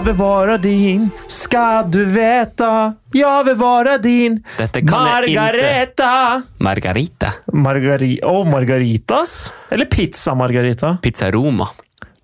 [0.00, 0.48] i gang.
[0.48, 2.94] Jag din, skal du veta.
[3.12, 4.84] Jeg vil være din, jeg.
[4.84, 6.42] Margareta.
[6.58, 7.32] Margarita.
[7.52, 9.52] Margari oh, margaritas?
[9.70, 10.96] Eller pizza margarita?
[11.02, 11.68] Pizza Roma.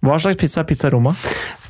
[0.01, 1.15] Hva slags pizza er pizza Roma?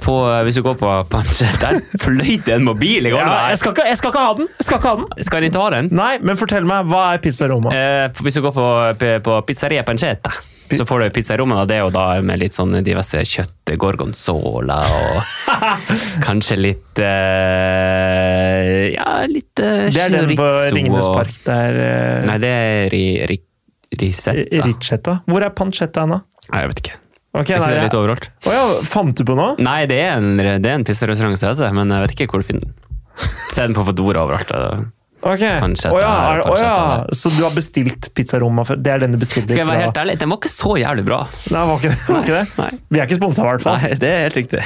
[0.02, 3.32] På, hvis du går på pansjet der, fløy det en mobil i gulvet.
[3.32, 4.50] Ja, jeg, skal ikke, jeg skal ikke ha den!
[4.58, 5.24] Jeg skal ikke ha den.
[5.24, 5.88] Skal ikke ha den?
[5.96, 7.72] Nei, men fortell meg, hva er pizza Roma?
[7.72, 8.68] Eh, hvis du går på,
[9.24, 10.34] på Pizzeria Pancetta,
[10.74, 11.60] så får du pizza Roma.
[11.62, 15.16] og Det er jo da med litt sånn diverse kjøtt, gorgonzola og
[16.26, 17.06] kanskje litt uh,
[18.94, 21.34] Ja, litt eh, Det er den på Ringenes park.
[21.46, 23.40] der uh, Nei, det er ri, ri,
[24.00, 24.66] risetta.
[24.66, 25.18] Ricetta.
[25.30, 26.22] Hvor er pancetta da?
[26.50, 26.98] Nei, jeg vet ikke.
[27.36, 28.30] Ok, Er ikke nei, det er litt overalt?
[28.48, 29.56] Å ja, fant du på noe?
[29.60, 32.30] Nei, det er en, det er en pizzarestaurant som heter det, men jeg vet ikke
[32.32, 32.76] hvor du finner den.
[33.52, 34.52] Se den på Fodora overalt.
[35.26, 35.34] Da.
[35.34, 35.44] Ok.
[35.62, 37.16] Pancetta ja, her, er, å ja.
[37.16, 38.78] Så du har bestilt pizzaroma før?
[38.80, 39.50] Det er den du bestilte?
[39.52, 41.18] Skal jeg være fra- helt ærlig, den var ikke så jævlig bra.
[41.52, 41.92] Nei, var ikke?
[42.06, 42.44] Var ikke det?
[42.62, 42.70] Nei.
[42.94, 43.82] Vi er ikke sponsa, i hvert fall.
[43.82, 44.62] Nei, det er helt riktig.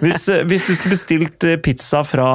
[0.00, 2.32] Hvis, eh, hvis du skulle bestilt eh, pizza fra,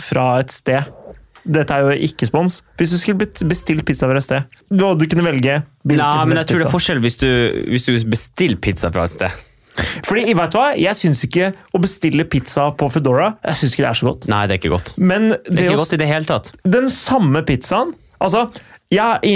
[0.00, 0.96] fra et sted
[1.40, 2.58] Dette er jo ikke spons.
[2.76, 6.50] Hvis du skulle bestilt pizza fra et sted Du, du kunne velge Nei, men jeg
[6.50, 7.30] tror det er forskjell hvis du,
[7.72, 9.46] hvis du bestiller pizza fra et sted.
[10.06, 10.66] Fordi, vet du hva?
[10.78, 14.26] Jeg syns ikke å bestille pizza på Foodora Jeg synes ikke det er så godt.
[14.32, 14.92] Nei, det er ikke godt.
[14.98, 16.52] Men Det det er ikke godt i det hele tatt.
[16.78, 18.46] den samme pizzaen Altså,
[18.92, 19.32] jeg,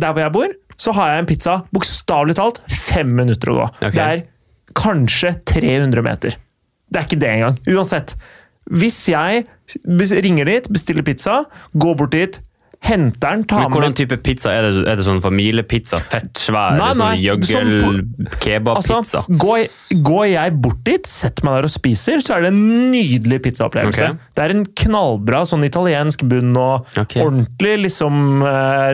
[0.00, 3.66] der hvor jeg bor, så har jeg en pizza bokstavelig talt fem minutter å gå.
[3.82, 3.92] Okay.
[3.92, 6.38] Det er kanskje 300 meter.
[6.88, 7.58] Det er ikke det engang.
[7.74, 8.14] Uansett.
[8.72, 9.44] Hvis jeg
[10.24, 11.42] ringer dit, bestiller pizza,
[11.76, 12.40] går bort dit,
[12.86, 14.52] henter den, tar Men hvordan type pizza?
[14.54, 16.00] Er det, er det sånn familiepizza?
[16.12, 16.76] Fett, svær?
[16.78, 19.00] Nei, sånn nei, sånn kebabpizza?
[19.00, 19.66] Altså, går,
[20.06, 22.60] går jeg bort dit, setter meg der og spiser, så er det en
[22.92, 24.10] nydelig pizzaopplevelse.
[24.12, 24.32] Okay.
[24.36, 27.22] Det er en knallbra sånn italiensk bunn og okay.
[27.24, 28.92] ordentlig liksom eh,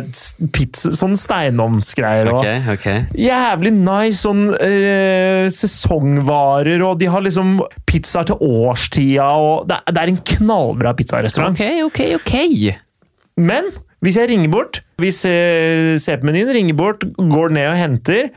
[0.54, 2.32] pizza, sånn steinovnsgreier.
[2.32, 2.88] og Ok, ok.
[3.20, 10.06] Jævlig nice sånn eh, sesongvarer, og de har liksom pizzaer til årstida, og det, det
[10.06, 11.58] er en knallbra pizzarestaurant.
[11.58, 12.88] Ok, ok, ok.
[13.40, 13.70] Men
[14.02, 18.30] hvis jeg ringer bort, hvis eh, CP-menyen ringer bort, går ned og henter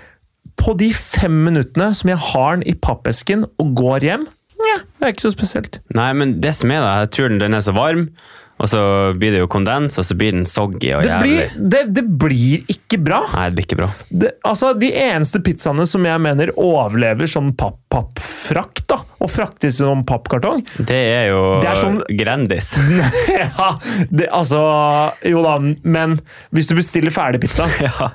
[0.61, 4.23] På de fem minuttene som jeg har den i pappesken og går hjem,
[4.65, 5.81] ja, det er ikke så spesielt.
[5.93, 8.05] Nei, men det som er da, jeg tror den- er så varm,
[8.57, 8.79] og så
[9.19, 11.33] blir det jo kondens, og så blir den soggy og Det jævlig.
[11.51, 13.19] blir, det, det blir ikke bra.
[13.35, 13.89] Nei, det blir ikke bra.
[14.09, 19.79] Det, altså, De eneste pizzaene som jeg mener overlever sånn papp- pappfrakt, da, og fraktes
[19.81, 22.71] som pappkartong Det er jo Det er sånn- Grandis.
[23.35, 23.73] Ja,
[24.09, 24.61] det, altså
[25.25, 26.19] Jo da, men
[26.55, 28.11] hvis du bestiller ferdig pizza ja.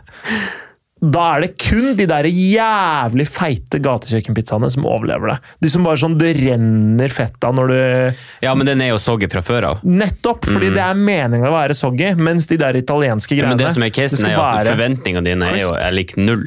[1.01, 5.37] Da er det kun de der jævlig feite gatekjøkkenpizzaene som overlever det.
[5.65, 7.79] De som bare sånn det renner fett av når du
[8.45, 9.81] ja, men den er jo soggy fra før av.
[9.89, 10.45] Nettopp!
[10.45, 13.73] Fordi det er meninga å være soggy, mens de der italienske Ja, greiene men det
[13.73, 16.45] som er det casen, er at forventningene dine er jo er lik null.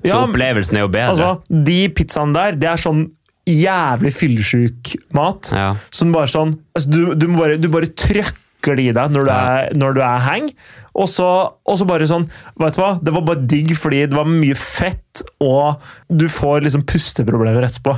[0.00, 1.12] Så Ja, opplevelsen er jo bedre.
[1.12, 3.04] Altså, de pizzaene der, det er sånn
[3.50, 5.50] jævlig fyllesyk mat.
[5.54, 5.72] Ja.
[5.94, 9.32] Som bare sånn altså, du, du, bare, du bare trøkker det i deg når du,
[9.32, 10.50] er, når du er hang.
[10.98, 11.26] Og så,
[11.70, 12.24] og så bare sånn
[12.58, 12.90] Vet du hva?
[12.98, 17.94] Det var bare digg fordi det var mye fett, og du får liksom pusteproblemer etterpå.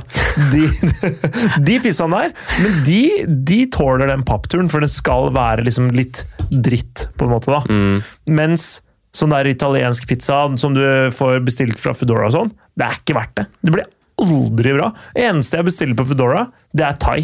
[0.53, 0.63] De,
[1.67, 3.01] de pizzaene der, men de,
[3.49, 7.53] de tåler den pappturen, for den skal være liksom litt dritt, på en måte.
[7.53, 7.63] da.
[7.69, 8.01] Mm.
[8.37, 8.75] Mens
[9.13, 13.17] sånn der italiensk pizza som du får bestilt fra Foodora og sånn, det er ikke
[13.17, 13.49] verdt det.
[13.61, 13.89] Det blir
[14.21, 14.91] aldri bra.
[15.15, 17.19] Det eneste jeg bestiller på Foodora, det er thai.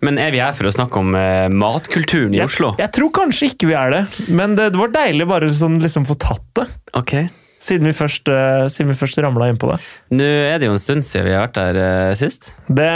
[0.00, 2.70] Men er vi her for å snakke om eh, matkulturen i Jeg, Oslo?
[2.80, 6.06] jeg tror kanskje ikke vi er det, men det, det var deilig bare sånn liksom
[6.08, 6.64] få tatt det.
[6.96, 7.14] Ok.
[7.60, 9.74] Siden vi først, uh, siden vi først ramla inn på det.
[10.16, 11.76] Nå er det jo en stund siden vi har vært der
[12.08, 12.54] uh, sist.
[12.72, 12.86] det.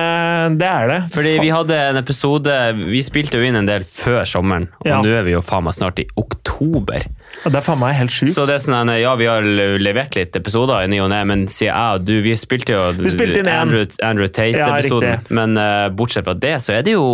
[0.56, 0.97] Det er det.
[1.12, 5.03] Fordi vi hadde en episode Vi spilte jo inn en del før sommeren, og Ja.
[5.05, 7.05] nå er vi jo faen meg snart i oktober.
[7.44, 8.32] Det er faen meg helt sjukt.
[8.34, 11.47] Så det er sånn, ja, vi har levert litt episoder i ny og ne, men
[11.50, 13.44] sier jeg og du, vi spilte jo Vi spilte.
[13.53, 15.16] Andrew, Andrew Tate-episoden.
[15.19, 17.04] Ja, men uh, bortsett fra det, så er det jo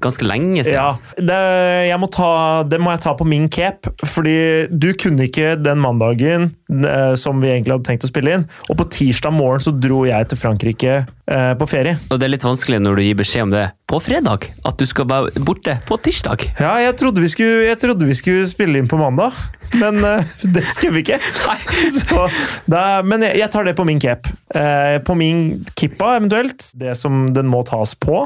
[0.00, 0.78] ganske lenge siden.
[0.78, 5.54] Ja, det, må ta, det må jeg ta på min cape, fordi du kunne ikke
[5.60, 8.46] den mandagen eh, som vi egentlig hadde tenkt å spille inn.
[8.70, 11.98] Og på tirsdag morgen så dro jeg til Frankrike eh, på ferie.
[12.08, 14.88] Og det er litt vanskelig når du gir beskjed om det på fredag, at du
[14.88, 16.46] skal være borte på tirsdag.
[16.62, 19.36] Ja, jeg trodde vi skulle, jeg trodde vi skulle spille inn på mandag,
[19.76, 21.20] men eh, det skal vi ikke.
[22.00, 22.28] Så,
[22.70, 24.32] da, men jeg, jeg tar det på min cape.
[24.56, 28.24] Eh, på min kippa eventuelt, det som den må tas på.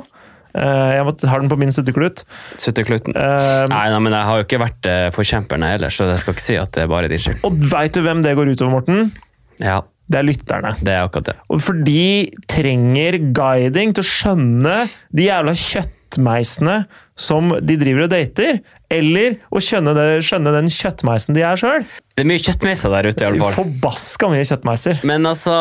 [0.56, 2.22] Eh, jeg har den på min sutteklut.
[2.62, 3.12] Suttekluten.
[3.16, 6.36] Eh, Nei, nei, men jeg har jo ikke vært uh, forkjemperen heller, så jeg skal
[6.36, 7.42] ikke si at det er bare din skyld.
[7.44, 9.12] og veit du hvem det går utover, Morten?
[9.60, 10.70] Ja, Det er lytterne.
[10.86, 11.36] det er akkurat det.
[11.50, 14.76] Og For de trenger guiding til å skjønne
[15.12, 16.76] de jævla kjøttmeisene
[17.16, 18.60] som de driver og dater,
[18.92, 21.86] eller å skjønne, det, skjønne den kjøttmeisen de er sjøl.
[22.16, 23.54] Det er mye kjøttmeiser der ute, i alle fall.
[23.56, 25.00] Forbaska mye kjøttmeiser.
[25.08, 25.52] Men altså,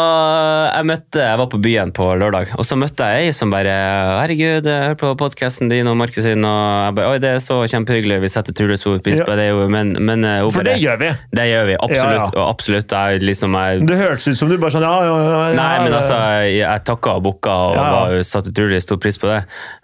[0.69, 3.73] jeg møtte, jeg var på byen på lørdag, og så møtte jeg ei som bare
[3.73, 7.41] 'Herregud, jeg hører på podkasten din og Markus sin', og jeg bare 'Oi, det er
[7.43, 11.11] så kjempehyggelig, vi setter pris på det', men, men eh, hun For det gjør vi.
[11.35, 12.29] Det gjør vi, absolutt.
[12.31, 12.47] Ja, ja.
[12.55, 12.91] Absolutt.
[12.91, 15.97] Jeg, liksom, jeg, Det hørtes ut som du bare sånn ja, ja, ja, Nei, men
[15.97, 18.23] altså, jeg, jeg takka og booka og Ja, ja.
[18.23, 19.41] satte utrolig stor pris på det.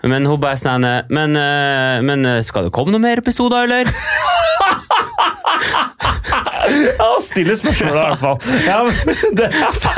[0.08, 1.61] Men hun bare sånn men, eh,
[2.08, 3.86] men skal det komme noen mer episoder, eller?
[6.72, 8.38] Ja, stille spørsmål i hvert fall.
[8.68, 8.78] Ja,
[9.38, 9.90] det, altså,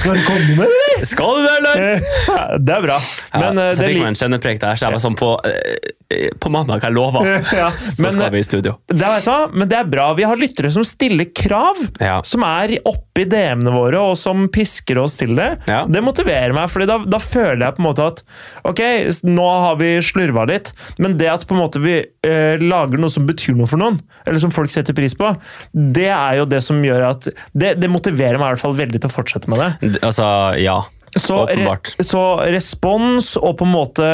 [0.00, 0.91] skal det komme mer, eller?
[1.02, 2.58] Skal du det, eller?
[2.62, 2.98] Det er bra.
[3.34, 5.30] Men, ja, eh, så jeg fikk meg en kjennepreg der, så jeg var sånn på
[5.48, 7.26] eh, På mandag, jeg lover.
[7.62, 8.76] ja, Så men, skal vi i studio.
[8.92, 9.10] det,
[9.56, 10.10] men det er bra.
[10.18, 12.20] Vi har lyttere som stiller krav, Ja.
[12.26, 15.50] som er oppi DM-ene våre, og som pisker oss til det.
[15.66, 18.22] Det motiverer meg, fordi da, da føler jeg på en måte at
[18.68, 18.82] ok,
[19.28, 20.72] nå har vi slurva litt,
[21.02, 23.98] men det at på en måte vi eh, lager noe som betyr noe for noen,
[24.26, 25.32] eller som folk setter pris på,
[25.72, 29.00] det er jo det som gjør at Det, det motiverer meg i hvert fall veldig
[29.02, 29.96] til å fortsette med det.
[30.04, 30.26] Altså,
[30.60, 30.78] ja.
[31.18, 31.66] Så, re,
[32.00, 34.06] så respons og på en måte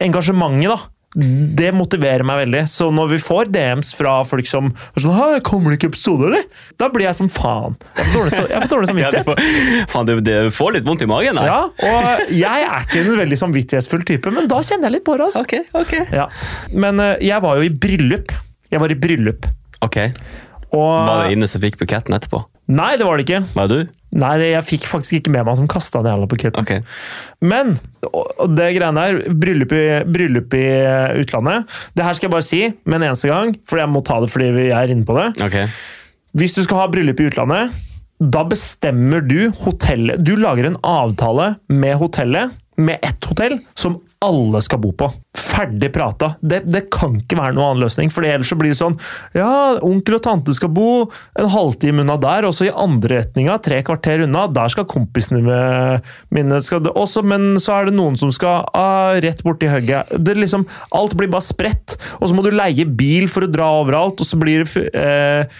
[0.00, 0.78] engasjementet, da.
[1.16, 2.60] Det motiverer meg veldig.
[2.68, 6.26] Så når vi får DMs fra folk som er sånn «Hæ, 'Kommer det ikke episode,
[6.28, 6.44] eller?'
[6.76, 7.78] Da blir jeg som faen.
[7.96, 9.14] Jeg får dårlig, samvittighet.
[9.16, 11.46] jeg får Ja, du, faen, du, du får litt vondt i magen da.
[11.48, 15.16] Ja, og jeg er ikke en veldig samvittighetsfull type, men da kjenner jeg litt på
[15.16, 15.30] det.
[15.30, 15.46] altså.
[15.46, 16.04] Okay, okay.
[16.12, 16.28] Ja.
[16.76, 18.36] Men eh, jeg var jo i bryllup.
[18.68, 19.48] Jeg var i bryllup.
[19.86, 19.96] Ok,
[20.76, 22.44] Og Var det Ine som fikk buketten etterpå?
[22.68, 23.40] Nei, det var det ikke.
[23.56, 23.95] Var det du?
[24.16, 26.62] Nei, Jeg fikk faktisk ikke med meg at de kasta den jævla buketten.
[26.62, 26.82] Okay.
[27.44, 27.74] Men
[28.54, 30.66] det greiene der, bryllup i, bryllup i
[31.20, 31.66] utlandet
[31.96, 34.30] Det her skal jeg bare si med en eneste gang, for jeg må ta det
[34.32, 35.26] fordi jeg er inne på det.
[35.48, 35.66] Okay.
[36.36, 37.74] Hvis du skal ha bryllup i utlandet,
[38.16, 44.60] da bestemmer du hotellet Du lager en avtale med hotellet, med ett hotell, som alle
[44.64, 45.08] skal bo på.
[45.36, 46.32] Ferdig prata.
[46.40, 48.96] Det, det kan ikke være noen annen løsning, for ellers så blir det sånn
[49.36, 51.06] Ja, onkel og tante skal bo
[51.38, 55.42] en halvtime unna der, og så i andre retninga, tre kvarter unna, der skal kompisene
[56.34, 60.12] mine skal også, Men så er det noen som skal ah, rett borti hugget.
[60.16, 60.66] Det liksom,
[60.96, 64.28] alt blir bare spredt, og så må du leie bil for å dra overalt, og
[64.28, 65.58] så blir det eh,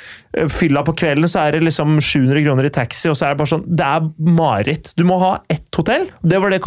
[0.53, 3.41] fylla på kvelden, så er det liksom 700 kroner i taxi, og så er det
[3.41, 4.91] bare sånn Det er mareritt.
[4.99, 6.09] Du må ha ett hotell.
[6.23, 6.61] Det var det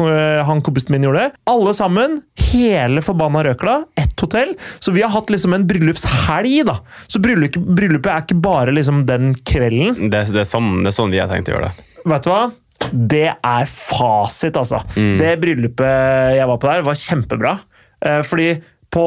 [0.47, 1.27] han kompisen min gjorde.
[1.49, 2.19] Alle sammen,
[2.51, 4.55] hele forbanna røkla, ett hotell.
[4.79, 6.79] Så vi har hatt liksom en bryllupshelg, da.
[7.07, 10.09] Så bryllupet, bryllupet er ikke bare liksom den kvelden.
[10.09, 11.87] Det, det, er sånn, det er sånn vi har tenkt å gjøre det.
[12.09, 12.41] Vet du hva?
[12.89, 14.81] Det er fasit, altså.
[14.95, 17.57] Det bryllupet jeg var på der, var kjempebra.
[18.05, 18.53] Eh, Fordi
[18.89, 19.05] på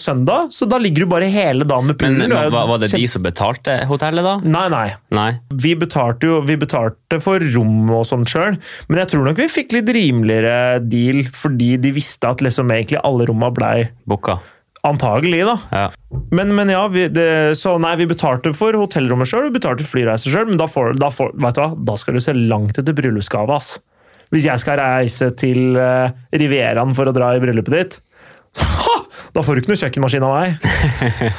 [0.00, 2.32] søndag, så da ligger du bare hele dagen med Men poolen.
[2.32, 4.38] Du er var, var det de som betalte hotellet, da?
[4.40, 4.86] Nei, nei.
[5.14, 5.28] Nei?
[5.64, 8.56] Vi betalte jo vi betalte for rom og sånn sjøl,
[8.88, 13.02] men jeg tror nok vi fikk litt rimeligere deal fordi de visste at liksom egentlig
[13.04, 13.76] alle romma blei
[14.08, 14.40] Booka?
[14.84, 15.58] antagelig, da.
[15.70, 15.84] Ja.
[16.30, 20.32] Men, men ja, vi, det, så nei, vi betalte for hotellrommet sjøl, vi betalte flyreiser
[20.32, 21.70] sjøl, men da, får, da, får, vet du hva?
[21.88, 23.78] da skal du se langt etter bryllupsgave, ass.
[24.34, 28.00] Hvis jeg skal reise til uh, Rivieraen for å dra i bryllupet ditt,
[28.60, 28.90] ha!
[29.34, 30.68] da får du ikke noe kjøkkenmaskin av meg.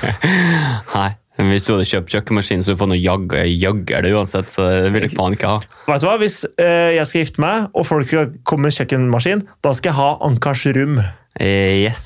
[0.96, 1.12] Nei.
[1.36, 4.70] Men hvis du hadde kjøpt kjøkkenmaskin, så du får noe jagg, jagger det uansett, så
[4.86, 5.58] det vil jeg faen ikke ha.
[5.90, 6.14] Vet du hva?
[6.22, 10.00] Hvis eh, jeg skal gifte meg, og folk skal komme med kjøkkenmaskin, da skal jeg
[10.00, 11.02] ha Ankars rum.
[11.36, 12.06] Eh, Yes.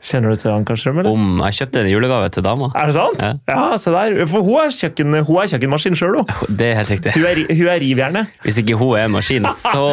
[0.00, 1.12] Kjenner du til Ankars rum, eller?
[1.12, 2.70] Om jeg kjøpte en julegave til dama.
[2.78, 3.20] Er det sant?
[3.20, 3.34] Ja.
[3.52, 4.16] Ja, se der.
[4.30, 6.56] For hun er, kjøkken, hun er kjøkkenmaskin sjøl, hun.
[6.56, 7.12] Det er helt riktig.
[7.18, 8.32] Hun er, hun er rivjernet.
[8.46, 9.84] Hvis ikke hun er maskin, så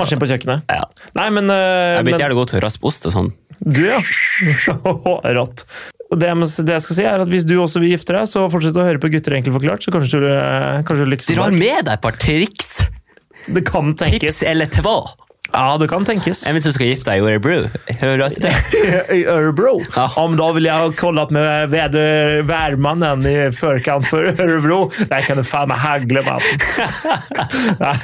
[0.00, 0.64] Maskin på kjøkkenet.
[0.72, 0.88] ja.
[1.18, 3.32] Nei, men, uh, Jeg blir men jævlig god til å raspe ost og sånn.
[3.60, 4.00] Du, ja.
[5.36, 5.66] Rått.
[6.10, 8.48] Det, jeg det jeg skal si er at Hvis du også vil gifte deg, så
[8.50, 9.84] fortsett å høre på Gutter enkelt forklart.
[9.84, 11.28] så kanskje du, eh, kanskje du lykkes.
[11.36, 12.78] Drar med deg et par triks!
[13.50, 14.40] Det kan tenkes.
[14.40, 14.96] Tips eller två!
[15.52, 16.42] Ja, det kan tenkes.
[16.46, 17.58] Jeg vet du skal gifte deg i Örebro.
[18.00, 18.54] Hører du det?
[19.20, 19.76] I Örebro.
[19.94, 20.08] Ja.
[20.20, 24.82] Om da ville jeg ha kollet med väder, værmannen i førkant for Örebro.
[25.10, 26.42] Der kan du faen meg hagle man.
[27.78, 27.94] ja,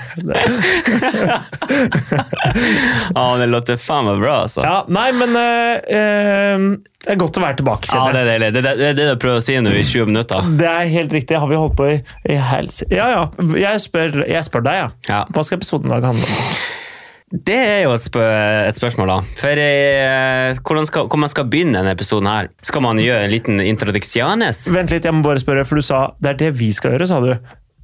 [3.15, 4.63] Ja, det låter faen meg bra, altså.
[4.63, 6.65] Ja, ja, nei, men uh, eh,
[7.07, 8.43] det er godt å være tilbake, det er.
[8.43, 10.49] Det er det, er det du prøver å si nå i 20 minutter.
[10.59, 11.39] Det er helt riktig.
[11.41, 12.01] Har vi holdt på i,
[12.33, 12.89] i helse?
[12.93, 13.53] Ja, ja.
[13.57, 14.91] Jeg spør, jeg spør deg, ja.
[15.09, 15.23] Ja.
[15.33, 16.85] Hva skal episoden i dag handle om?
[17.27, 19.17] Det er jo et, spø et spørsmål, da.
[19.41, 22.53] For eh, hvordan skal, hvor man skal begynne denne episoden her?
[22.63, 24.61] Skal man gjøre en liten introduksjones?
[24.71, 27.09] Vent litt, jeg må bare spørre, for du sa det er det vi skal gjøre,
[27.11, 27.33] sa du.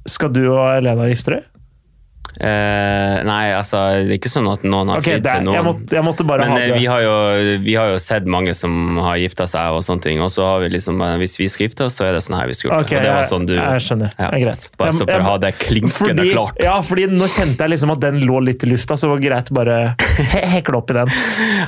[0.07, 1.52] Skal du og Elena gifte dere?
[2.41, 5.57] Eh, nei, altså, det er ikke sånn at noen har okay, fridd til noen.
[5.57, 7.13] jeg, måtte, jeg måtte Men ha eh, vi har, jo,
[7.61, 10.23] vi har jo sett mange som har gifta seg, og sånne ting.
[10.23, 12.39] Og så har vi liksom, eh, hvis vi skal gifte oss, så er det sånn
[12.39, 12.97] her vi skal gjøre Ok, det.
[12.97, 14.15] Og det var sånn du jeg skjønner.
[14.17, 14.31] Ja.
[14.33, 14.67] Det er greit.
[14.81, 16.63] Bare så for jeg- å ha det klinkende fordi, klart.
[16.63, 19.23] Ja, fordi nå kjente jeg liksom at den lå litt i lufta, så det var
[19.27, 19.77] greit bare
[20.33, 21.13] he hekle opp i den.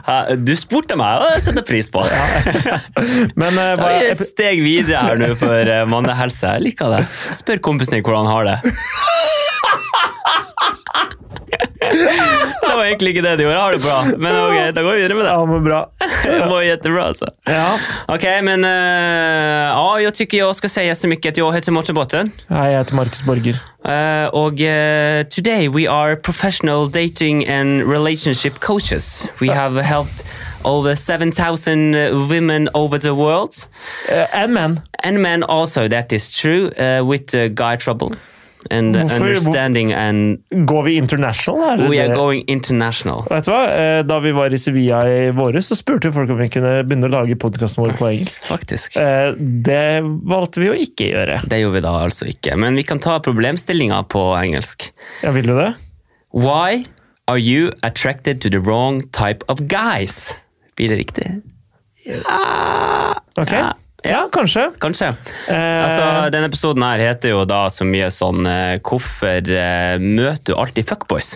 [0.05, 2.79] Ja, Du spurte meg, og jeg setter pris på det.
[3.39, 6.55] Men uh, Da er et steg videre her nå for uh, mannehelse.
[6.57, 7.03] Jeg liker det.
[7.35, 8.75] Spør kompisen din hvordan han har det.
[11.91, 13.55] Det var egentlig ikke det de gjorde.
[13.55, 13.97] Jeg har det bra.
[14.17, 15.31] Men ok, da går vi videre med det.
[15.31, 15.81] ja, men bra.
[16.25, 17.25] Det var jättebra alltså.
[17.45, 17.79] Ja.
[18.07, 21.95] Okej, men eh, ja, jag tycker jag ska säga så mycket att jag heter Morten
[21.95, 22.31] Botten.
[22.49, 23.59] Hei, jeg heter Markus Borger.
[23.85, 29.27] Uh, og uh, today we are professional dating and relationship coaches.
[29.41, 30.25] We have helped
[30.63, 31.95] over 7,000
[32.29, 33.67] women over the world.
[34.33, 34.79] and men.
[35.03, 36.71] And men also, that is true,
[37.03, 38.15] with guy trouble.
[38.71, 41.61] And Hvorfor- understanding and Går vi international?
[41.79, 43.23] Er we are going international.
[43.29, 43.59] Vet du hva?
[43.69, 47.05] Eh, Da vi var i Sevilla i våre, så spurte folk om vi kunne begynne
[47.05, 48.43] å lage podkasten vår på engelsk.
[48.49, 48.97] Faktisk.
[48.97, 51.41] Eh, Det valgte vi å ikke gjøre.
[51.47, 52.57] Det gjorde vi da altså ikke.
[52.57, 54.89] Men vi kan ta problemstillinga på engelsk.
[55.21, 55.75] Ja, Vil du det?
[56.33, 56.83] Why
[57.27, 60.37] are you attracted to the wrong type of guys?
[60.75, 61.41] Blir det riktig?
[63.37, 63.51] Ok?
[63.51, 63.73] Ja.
[64.05, 64.67] Ja, kanskje.
[64.81, 65.11] Kanskje.
[65.49, 70.51] Eh, Altså, Denne episoden her heter jo da så mye sånn eh, Hvorfor eh, møter
[70.51, 71.35] du alltid fuckboys?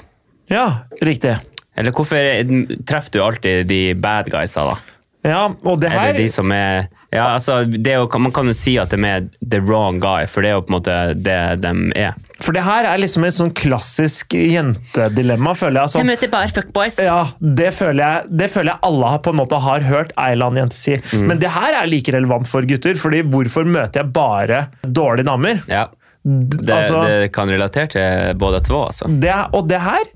[0.50, 1.36] Ja, riktig.
[1.78, 2.54] Eller hvorfor eh,
[2.90, 4.78] treffer du alltid de bad guysa, da?
[5.26, 8.48] Ja, og det her Eller de som er Ja, altså, det er jo, Man kan
[8.48, 10.96] jo si at de er the wrong guy, for det er jo på en måte
[11.20, 12.14] det de er.
[12.40, 15.92] For det her er liksom et sånn klassisk jentedilemma, føler jeg.
[15.92, 17.02] Sånn, møter bare fuckboys.
[17.04, 20.30] ja, det føler, jeg, det føler jeg alle har på en måte har hørt ei
[20.38, 20.96] eller annen jente si.
[21.12, 21.26] Mm.
[21.34, 25.66] Men det her er like relevant for gutter, fordi hvorfor møter jeg bare dårlige damer?
[25.68, 25.90] Ja.
[26.24, 29.12] Det, altså- det kan relatere til både to, altså.
[29.20, 30.08] Det, og det her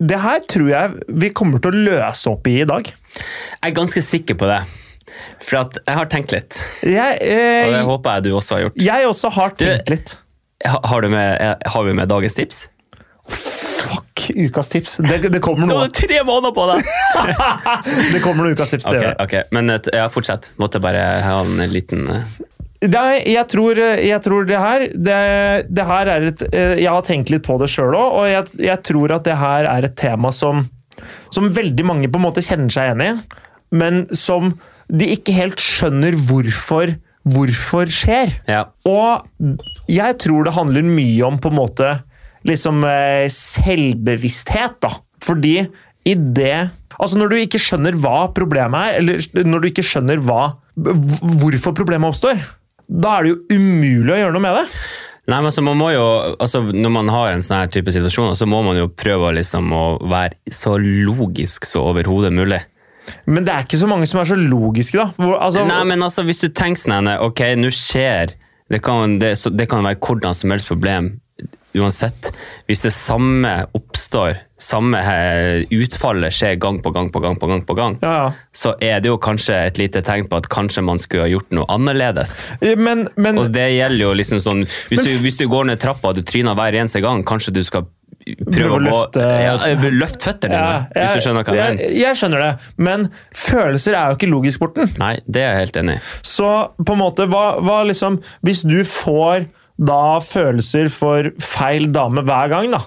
[0.00, 2.86] Det her tror jeg vi kommer til å løse opp i i dag.
[2.88, 4.62] Jeg er ganske sikker på det.
[5.44, 8.62] For at jeg har tenkt litt, Jeg, og det eh, håper jeg du også har
[8.66, 8.76] gjort.
[8.80, 10.16] jeg også har tenkt Du- litt.
[10.64, 12.62] Har, du med, har vi med dagens tips?
[13.30, 14.96] Fuck, ukas tips.
[15.00, 16.84] Det, det kommer Du hadde tre måneder på deg!
[18.14, 18.84] Det kommer noe ukas tips.
[18.88, 19.14] til det.
[19.22, 20.50] ok, Men ja, fortsett.
[20.60, 22.24] Måtte bare ha en liten eh,
[22.80, 25.16] Nei, jeg tror, jeg tror det her det,
[25.68, 28.60] det her er et eh, Jeg har tenkt litt på det sjøl òg, og jeg,
[28.64, 30.62] jeg tror at det her er et tema som,
[31.28, 33.10] som veldig mange på en måte kjenner seg igjen i,
[33.76, 34.54] men som
[34.90, 36.94] de ikke helt skjønner hvorfor,
[37.28, 38.32] hvorfor skjer.
[38.48, 38.64] Ja.
[38.88, 39.28] Og
[39.92, 41.92] jeg tror det handler mye om på en måte
[42.48, 44.96] liksom eh, selvbevissthet, da.
[45.20, 45.58] Fordi
[46.08, 46.70] i det
[47.00, 51.72] Altså, når du ikke skjønner hva problemet er, eller når du ikke skjønner hva, hvorfor
[51.72, 52.42] problemet oppstår,
[52.90, 54.66] da er det jo umulig å gjøre noe med det.
[55.30, 56.04] Nei, men altså, man må jo,
[56.42, 59.70] altså, Når man har en sånn her type situasjon, så må man jo prøve liksom,
[59.70, 62.58] å være så logisk så overhodet mulig.
[63.30, 65.10] Men det er ikke så mange som er så logiske, da.
[65.18, 68.34] Hvor, altså, Nei, men altså, Hvis du tenker sånn Ok, nå skjer
[68.70, 71.16] det kan, det, så, det kan være hvordan som helst problem
[71.78, 72.30] uansett.
[72.66, 77.62] Hvis det samme oppstår, samme eh, utfallet skjer gang på gang på gang, på gang,
[77.66, 78.32] på gang, ja, ja.
[78.52, 81.54] så er det jo kanskje et lite tegn på at kanskje man skulle ha gjort
[81.56, 82.40] noe annerledes.
[82.76, 85.80] Men, men Og det gjelder jo liksom sånn Hvis, Men du, hvis du går ned
[85.80, 87.86] trappa og du tryner hver eneste gang, kanskje du skal
[88.50, 89.54] prøve å løfte- ja,
[89.94, 90.80] løfte føttene dine.
[90.92, 91.94] ja, hvis du skjønner hva jeg jeg, mener.
[92.02, 93.06] jeg skjønner det, men
[93.46, 94.90] følelser er jo ikke logisk, Borten.
[95.00, 96.02] Nei, det er jeg helt enig i.
[96.26, 99.48] Så på en måte, hva, hva liksom Hvis du får
[99.80, 102.80] da følelser for feil dame hver gang, da.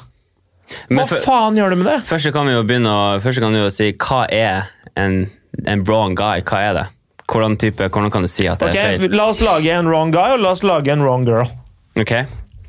[0.89, 1.97] Hva for- faen gjør det med det?
[2.07, 5.25] Først kan vi jo begynne å, først kan vi jo si hva er en,
[5.65, 6.41] en wrong guy?
[6.41, 6.85] Hva er det?
[7.29, 9.13] Hvordan, type, hvordan kan du si at det okay, er feil?
[9.17, 11.49] La oss lage en wrong guy, og la oss lage en wrong girl.
[11.99, 12.13] Ok,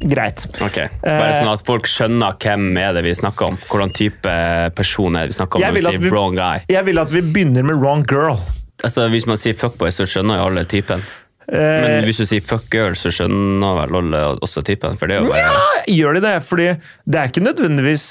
[0.05, 0.43] Greit.
[0.61, 0.89] Okay.
[1.01, 3.57] Bare Eh, sånn at folk skjønner hvem er det vi snakker om.
[3.71, 4.33] Hvordan type
[4.77, 6.65] person er det vi snakker om Jeg når vi sier vi- wrong guy.
[6.69, 8.37] Jeg vil at vi begynner med wrong girl.
[8.83, 11.01] Altså, Hvis man sier fuckboy, så skjønner jo alle typen.
[11.49, 14.97] Eh, Men hvis du sier fuck girl, så skjønner vel alle også typen.
[15.01, 16.35] For det er jo bare ja, gjør de det?
[16.49, 16.69] Fordi
[17.05, 18.07] det er ikke nødvendigvis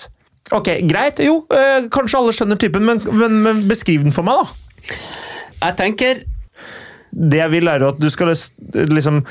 [0.54, 1.22] Ok, greit.
[1.24, 4.98] Jo, øh, kanskje alle skjønner typen, men, men, men beskriv den for meg, da.
[5.64, 6.20] Jeg tenker
[7.16, 8.34] Det jeg vil, er at du skal
[8.92, 9.22] liksom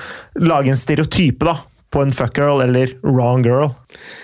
[0.40, 1.58] lage en stereotype da,
[1.92, 3.74] på en fuck girl eller wrong girl.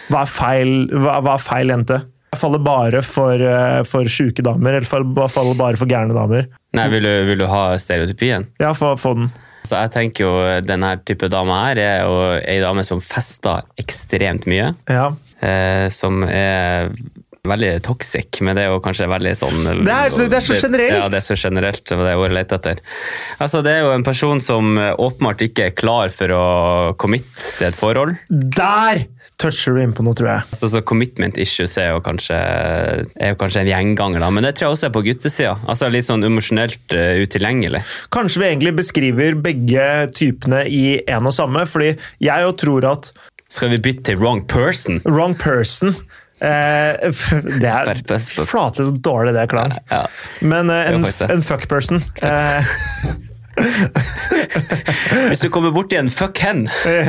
[0.09, 2.01] Hva er feil, hva, hva er feil jente?
[2.33, 3.45] Jeg faller bare for,
[3.89, 6.49] for sjuke damer, eller faller bare for gærne damer.
[6.77, 8.49] Nei, vil du, vil du ha stereotypien?
[8.63, 9.29] Ja, få den.
[9.67, 10.35] Så jeg tenker jo
[10.65, 14.73] denne type dame her er jo ei dame som fester ekstremt mye.
[14.91, 15.11] Ja.
[15.45, 16.93] Eh, som er
[17.47, 20.57] veldig toxic, men det er jo kanskje veldig sånn Det er så- det er så
[20.61, 20.93] generelt.
[20.99, 21.85] Ja, det er så generelt.
[21.85, 22.81] Det er det ordet jeg leter etter.
[23.41, 27.25] Altså, det er jo en person som eh, åpenbart ikke er klar for å commit
[27.59, 28.17] til et forhold.
[28.29, 29.07] Der
[29.39, 30.43] toucher du inn på noe, tror jeg.
[30.53, 34.31] Altså, så commitment issues er jo kanskje, er jo kanskje en gjenganger, da.
[34.31, 35.55] men det tror jeg også er på guttesida.
[35.69, 37.85] Altså, litt sånn emosjonelt uh, utilgjengelig.
[38.11, 43.13] Kanskje vi egentlig beskriver begge typene i en og samme, fordi jeg jo tror at
[43.49, 44.99] Skal vi bytte til wrong person?
[45.07, 45.95] wrong person
[46.41, 47.23] eh,
[47.61, 48.03] Det er
[48.49, 49.75] flate så dårlig det klang.
[49.91, 50.05] Ja.
[50.41, 52.63] Men eh, en, en fuck person eh,
[55.29, 56.67] Hvis du kommer borti en fuck hen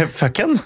[0.09, 0.57] Fuck hen?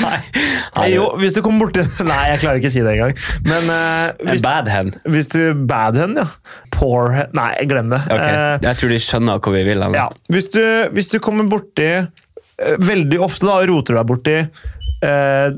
[0.00, 3.14] Nei, Jo, hvis du kommer borti Nei, jeg klarer ikke å si det engang.
[3.46, 4.92] Men En hvis, bad hen.
[5.12, 6.26] hvis du bad hen, ja.
[6.74, 8.00] Poor hen Nei, glem det.
[8.08, 8.36] Okay.
[8.66, 9.96] Jeg tror de skjønner hvor vi vil hen.
[9.98, 10.62] Ja, hvis du,
[10.96, 12.06] hvis du kommer borti eh,
[12.80, 15.48] Veldig ofte da roter du deg borti eh,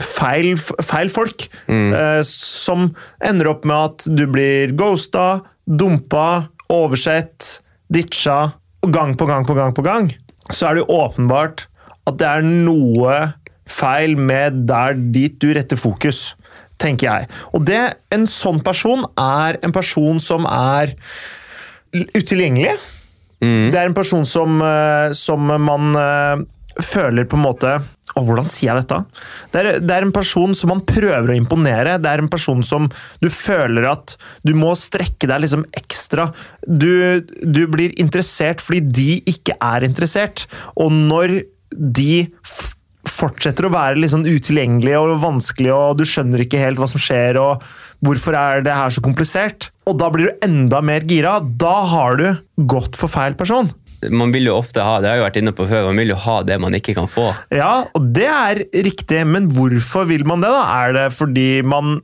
[0.00, 1.46] feil, feil folk.
[1.68, 2.90] Eh, som
[3.24, 7.60] ender opp med at du blir ghosta, dumpa, oversett,
[7.92, 8.54] ditcha.
[8.84, 10.12] Og gang på gang på gang på gang
[10.52, 11.62] så er det jo åpenbart
[12.04, 13.14] at det er noe
[13.70, 16.34] feil med der dit du retter fokus,
[16.76, 17.28] tenker jeg.
[17.56, 17.80] Og det,
[18.12, 20.92] en sånn person er en person som er
[21.94, 22.74] utilgjengelig.
[23.72, 26.44] Det er en person som, eh, som man eh,
[26.84, 27.72] føler på en måte
[28.14, 29.00] Å, hvordan sier jeg dette?
[29.50, 31.96] Det er, det er en person som man prøver å imponere.
[31.98, 32.86] Det er en person som
[33.22, 34.14] du føler at
[34.46, 36.28] du må strekke deg liksom ekstra.
[36.62, 40.46] Du, du blir interessert fordi de ikke er interessert.
[40.78, 41.40] Og når
[41.74, 42.24] de
[43.14, 47.02] fortsetter å være litt sånn utilgjengelige og vanskelige, og du skjønner ikke helt hva som
[47.02, 47.64] skjer, og
[48.04, 52.20] hvorfor er det her så komplisert, og da blir du enda mer gira, da har
[52.20, 52.26] du
[52.70, 53.70] gått for feil person.
[54.10, 56.14] Man vil jo ofte ha det har jeg jo vært inne på før, man vil
[56.14, 57.28] jo ha det man ikke kan få.
[57.54, 60.64] Ja, og det er riktig, men hvorfor vil man det, da?
[60.84, 62.00] Er det fordi man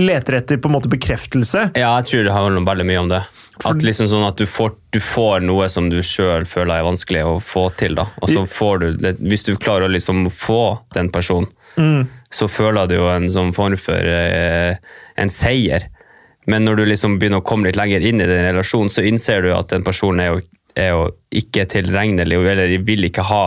[0.00, 1.70] leter etter på en måte bekreftelse?
[1.78, 3.20] Ja, jeg tror det handler veldig mye om det.
[3.68, 7.24] At liksom sånn at du får, du får noe som du sjøl føler er vanskelig
[7.28, 7.98] å få til.
[7.98, 8.06] da.
[8.22, 11.50] Og så får du det, Hvis du klarer å liksom få den personen,
[12.30, 14.78] så føler du jo en sånn form for eh,
[15.20, 15.90] en seier.
[16.50, 19.44] Men når du liksom begynner å komme litt lenger inn i den relasjonen, så innser
[19.44, 20.40] du at den personen er jo,
[20.78, 23.44] er jo ikke tilregnelig, eller vil ikke ha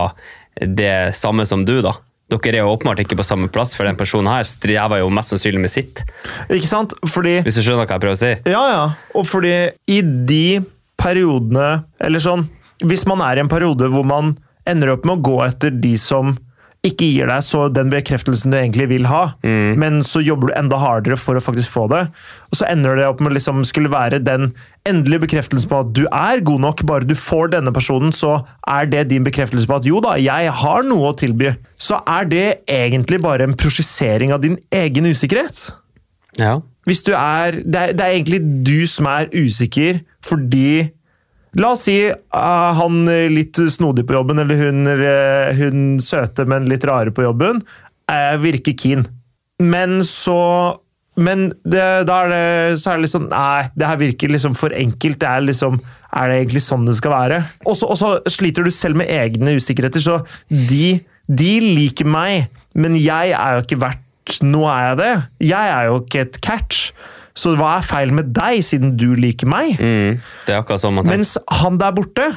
[0.60, 1.96] det samme som du, da.
[2.32, 5.34] Dere er jo åpenbart ikke på samme plass, for den personen her strever jo mest
[5.34, 6.04] sannsynlig med sitt.
[6.48, 6.94] Ikke sant?
[7.06, 8.32] Fordi Hvis du skjønner hva jeg prøver å si?
[8.48, 8.84] Ja, ja.
[9.14, 9.54] Og fordi
[9.92, 10.62] i de
[11.00, 12.46] periodene Eller sånn
[12.86, 14.36] Hvis man er i en periode hvor man
[14.68, 16.32] ender opp med å gå etter de som
[16.84, 20.78] ikke gir deg så den bekreftelsen du egentlig vil ha, men så jobber du enda
[20.80, 22.02] hardere for å faktisk få det.
[22.52, 24.50] Og så ender det opp med liksom skulle være den
[24.88, 26.84] endelige bekreftelsen på at du er god nok.
[26.88, 28.36] Bare du får denne personen, så
[28.68, 31.54] er det din bekreftelse på at jo da, jeg har noe å tilby.
[31.74, 35.66] Så er det egentlig bare en prosjisering av din egen usikkerhet.
[36.40, 36.58] Ja.
[36.84, 40.90] Hvis du er det, er det er egentlig du som er usikker fordi
[41.60, 46.66] La oss si uh, han litt snodig på jobben, eller hun, uh, hun søte, men
[46.70, 47.62] litt rare på jobben,
[48.10, 49.06] uh, virker keen.
[49.62, 50.80] Men så
[51.16, 54.74] Men det, da er det, så er det liksom Nei, det her virker liksom for
[54.74, 55.20] enkelt.
[55.22, 55.76] Det er liksom
[56.10, 57.38] Er det egentlig sånn det skal være?
[57.70, 60.16] Og så sliter du selv med egne usikkerheter, så
[60.50, 64.02] de, de liker meg, men jeg er jo ikke verdt
[64.42, 65.12] Nå er jeg det.
[65.52, 66.94] Jeg er jo ikke et catch.
[67.34, 69.74] Så hva er feil med deg, siden du liker meg?
[69.80, 71.18] Mm, det er akkurat sånn man tenker.
[71.18, 72.28] Mens han der borte,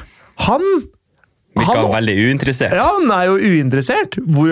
[0.48, 0.64] han
[1.58, 2.74] Virker han, veldig uinteressert.
[2.78, 4.18] ja, han er jo uinteressert.
[4.30, 4.52] Hvor,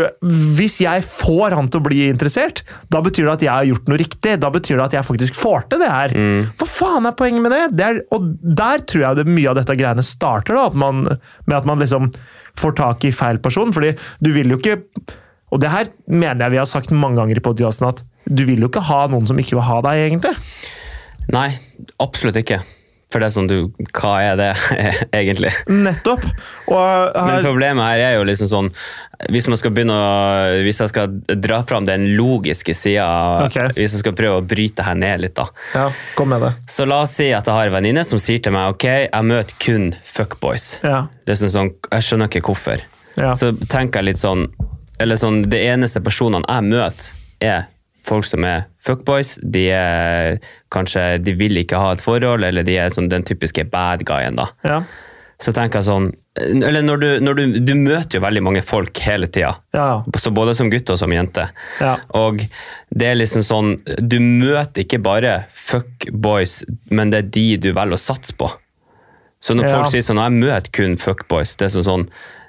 [0.58, 3.92] hvis jeg får han til å bli interessert, da betyr det at jeg har gjort
[3.92, 4.34] noe riktig.
[4.42, 6.16] Da betyr det at jeg faktisk får til det her.
[6.58, 7.62] Hva faen er poenget med det?
[7.78, 11.06] det er, og der tror jeg det mye av dette greiene starter, da, at man,
[11.46, 12.10] med at man liksom
[12.58, 13.74] får tak i feil person.
[13.76, 13.94] fordi
[14.26, 14.80] du vil jo ikke
[15.54, 18.66] Og det her mener jeg vi har sagt mange ganger i podkasten, at du vil
[18.66, 20.34] jo ikke ha noen som ikke vil ha deg, egentlig.
[21.34, 21.50] Nei,
[22.02, 22.62] absolutt ikke.
[23.14, 24.48] For det er sånn, du, hva er det
[25.20, 25.52] egentlig?
[25.70, 26.24] Nettopp.
[26.74, 28.70] Og Men problemet her er jo liksom sånn
[29.30, 30.08] Hvis man skal begynne å
[30.66, 33.06] Hvis jeg skal dra fram den logiske sida,
[33.46, 33.70] okay.
[33.78, 35.46] hvis jeg skal prøve å bryte her ned litt, da.
[35.78, 35.86] ja,
[36.18, 36.52] kom med det.
[36.72, 39.30] Så la oss si at jeg har en venninne som sier til meg ok, jeg
[39.30, 40.68] møter kun fuckboys.
[40.84, 41.06] Ja.
[41.24, 42.84] Det er sånn, sånn, jeg skjønner ikke hvorfor.
[43.16, 43.32] Ja.
[43.38, 44.50] Så tenker jeg litt sånn
[45.00, 47.70] Eller sånn, det eneste personene jeg møter, er
[48.06, 49.36] folk som er fuckboys.
[49.41, 50.38] De er
[50.74, 54.39] kanskje De vil ikke ha et forhold, eller de er sånn den typiske bad guyen,
[54.39, 54.50] da.
[54.65, 54.80] Ja.
[55.41, 56.06] Så tenker jeg sånn
[56.63, 59.54] Eller når du, når du, du møter jo veldig mange folk hele tida.
[59.76, 60.04] Ja.
[60.32, 61.48] Både som gutt og som jente.
[61.84, 61.98] Ja.
[62.15, 62.46] Og
[62.96, 68.00] det er liksom sånn Du møter ikke bare fuckboys, men det er de du velger
[68.00, 68.50] å satse på.
[69.44, 72.06] Så når folk sier sånn 'jeg møter kun fuckboys', det er sånn sånn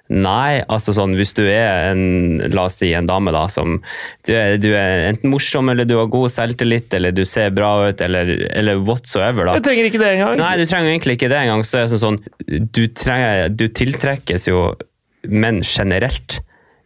[0.09, 3.81] Nei, altså sånn hvis du er en la oss si en dame da, som
[4.27, 7.73] du er, du er enten morsom, eller du har god selvtillit, eller du ser bra
[7.88, 9.57] ut, eller, eller whatsoever, da.
[9.59, 10.37] Du trenger ikke det engang.
[10.38, 11.64] Nei, du trenger egentlig ikke det engang.
[11.66, 14.61] Så er det sånn, sånn du, trenger, du tiltrekkes jo
[15.27, 16.38] menn generelt.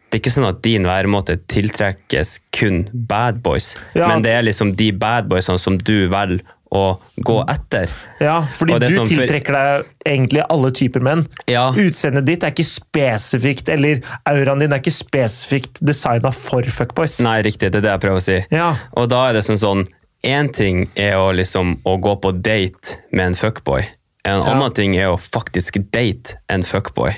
[0.09, 4.09] Det er ikke sånn at din væremåte tiltrekkes kun bad boys, Ja.
[4.09, 6.83] men det er liksom de bad boysene som du velger å
[7.19, 7.91] gå etter.
[8.23, 11.25] Ja, fordi du som tiltrekker deg egentlig alle typer menn.
[11.51, 11.65] Ja.
[11.75, 17.19] Utseendet ditt er ikke spesifikt, eller auraen din er ikke spesifikt designa for fuckboys.
[17.23, 18.37] Nei, riktig, det er det jeg prøver å si.
[18.55, 18.69] Ja.
[18.95, 19.87] Og da er det sånn sånn
[20.21, 23.87] Én ting er å liksom å gå på date med en fuckboy.
[24.23, 24.51] En Ja.
[24.51, 27.15] annen ting er å faktisk date en fuckboy.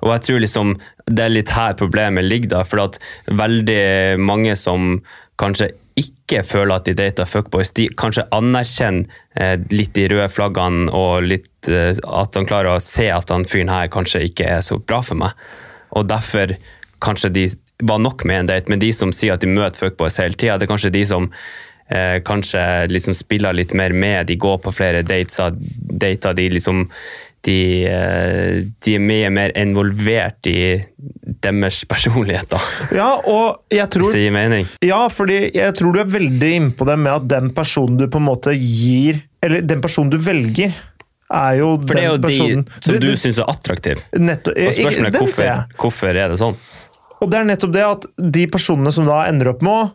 [0.00, 0.70] Og jeg tror liksom
[1.04, 5.02] det er litt her problemet ligger, da, for at veldig mange som
[5.38, 9.08] kanskje ikke føler at de dater fuckboys, de kanskje anerkjenner
[9.38, 13.46] eh, litt de røde flaggene og litt eh, at han klarer å se at han
[13.48, 15.36] fyren her kanskje ikke er så bra for meg.
[15.98, 16.56] Og derfor
[17.04, 17.46] kanskje de
[17.88, 20.58] var nok med en date, men de som sier at de møter fuckboys hele tida,
[20.58, 21.28] det er kanskje de som
[21.90, 25.38] eh, kanskje liksom spiller litt mer med, de går på flere dates,
[25.78, 26.86] dater, de liksom
[27.46, 30.58] de, eh, de er mye mer involvert i
[31.44, 32.60] deres personlighet, da,
[32.94, 34.68] ja, og jeg hvis tror det gir mening.
[34.84, 38.08] Ja, fordi jeg tror du er veldig inne på det med at den personen du
[38.10, 40.72] på en måte gir Eller den personen du velger,
[41.28, 44.02] er jo For det er jo personen de som du, syns er attraktiv.
[44.18, 46.58] Netto, Og spørsmålet er den hvorfor, hvorfor er det sånn?
[47.18, 48.06] Og det er nettopp det at
[48.38, 49.86] de personene som da ender opp med å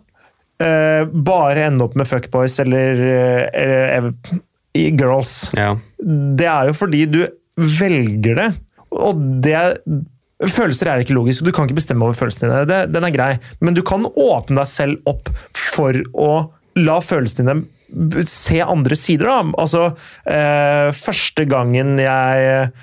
[0.63, 4.41] uh, bare ende opp med fuckboys eller, uh, eller uh,
[4.73, 5.73] girls, Ja.
[6.39, 7.21] Det er jo fordi du
[7.57, 8.49] velger det.
[8.93, 9.77] Og det er,
[10.43, 12.65] Følelser er ikke logisk, du kan ikke bestemme over følelsene dine.
[12.67, 13.29] Det, den er grei.
[13.63, 16.31] Men du kan åpne deg selv opp for å
[16.83, 19.29] la følelsene dine se andre sider.
[19.29, 19.53] Da.
[19.61, 19.85] Altså,
[20.25, 22.73] eh, første gangen jeg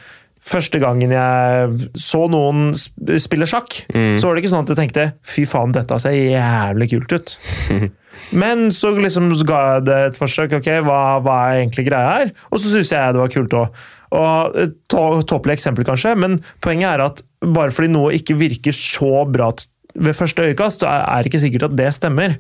[0.51, 5.05] Første gangen jeg så noen spille sjakk, så var det ikke sånn at jeg tenkte
[5.29, 7.35] fy faen, dette ser jævlig kult ut.
[8.33, 10.53] Men så liksom ga jeg det et forsøk.
[10.61, 12.33] ok, Hva, hva er egentlig greia her?
[12.53, 13.81] Og så syns jeg det var kult òg.
[14.13, 18.73] Og et tå- Tåpelig eksempel, kanskje, men poenget er at bare fordi noe ikke virker
[18.75, 19.53] så bra
[19.95, 22.37] ved første øyekast, så er er det ikke sikkert at det stemmer.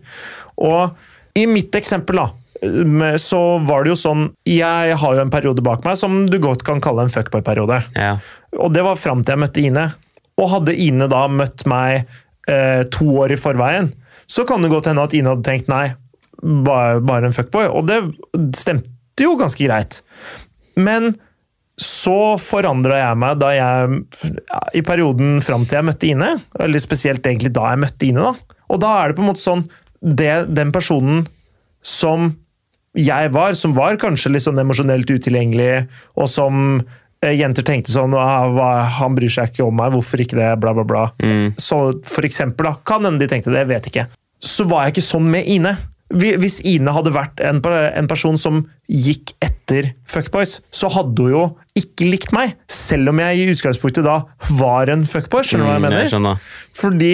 [0.58, 0.94] Og
[1.38, 2.28] i mitt eksempel, da,
[3.18, 6.62] så var det jo sånn Jeg har jo en periode bak meg som du godt
[6.66, 7.82] kan kalle en fuckboy-periode.
[7.96, 8.18] ja.
[8.58, 9.84] Og det var fram til jeg møtte Ine.
[10.36, 12.04] Og hadde Ine da møtt meg
[12.50, 13.92] eh, to år i forveien,
[14.30, 15.88] så kan det godt hende at Ine hadde tenkt nei,
[16.40, 17.66] bare, bare en fuckboy.
[17.74, 17.98] Og det
[18.58, 20.00] stemte jo ganske greit.
[20.78, 21.12] Men
[21.80, 24.00] så forandra jeg meg da jeg
[24.76, 28.30] I perioden fram til jeg møtte Ine, eller spesielt egentlig da jeg møtte Ine.
[28.30, 28.60] da.
[28.70, 29.66] Og da er det på en måte sånn
[30.00, 31.24] det, Den personen
[31.82, 32.34] som
[32.96, 35.86] jeg var, som var kanskje litt sånn emosjonelt utilgjengelig,
[36.18, 36.80] og som
[37.22, 40.48] eh, jenter tenkte sånn Han bryr seg ikke om meg, hvorfor ikke det?
[40.60, 41.04] Bla, bla, bla.
[41.56, 42.74] Så for eksempel, da.
[42.84, 44.06] Kan hende de tenkte det, jeg vet ikke.
[44.40, 45.74] Så var jeg ikke sånn med Ine.
[46.10, 47.60] Hvis Ine hadde vært en,
[48.10, 51.42] person som gikk etter fuckboys, så hadde hun jo
[51.78, 52.56] ikke likt meg.
[52.66, 54.16] Selv om jeg i utgangspunktet da
[54.58, 55.44] var en fuckboy.
[55.46, 56.02] Skjønner du hva jeg Mm, mener?
[56.02, 56.48] Jeg skjønner.
[56.74, 57.12] Fordi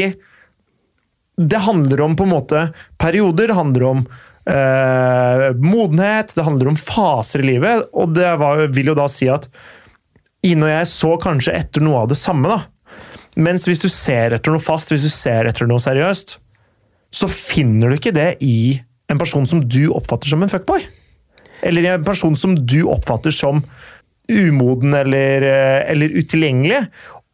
[1.36, 2.62] det handler om på en måte
[2.96, 4.06] perioder, det handler om
[4.48, 7.90] eh, modenhet, det handler om faser i livet.
[7.92, 9.48] Og det var, vil jo da si at
[10.46, 12.48] Ine og jeg så kanskje etter noe av det samme.
[12.48, 12.62] da.
[13.36, 16.38] Mens hvis du ser etter noe fast, hvis du ser etter noe seriøst,
[17.16, 18.76] så finner du ikke det i
[19.12, 20.82] en person som du oppfatter som en fuckboy.
[21.66, 23.62] Eller i en person som du oppfatter som
[24.28, 26.82] umoden eller, eh, eller utilgjengelig.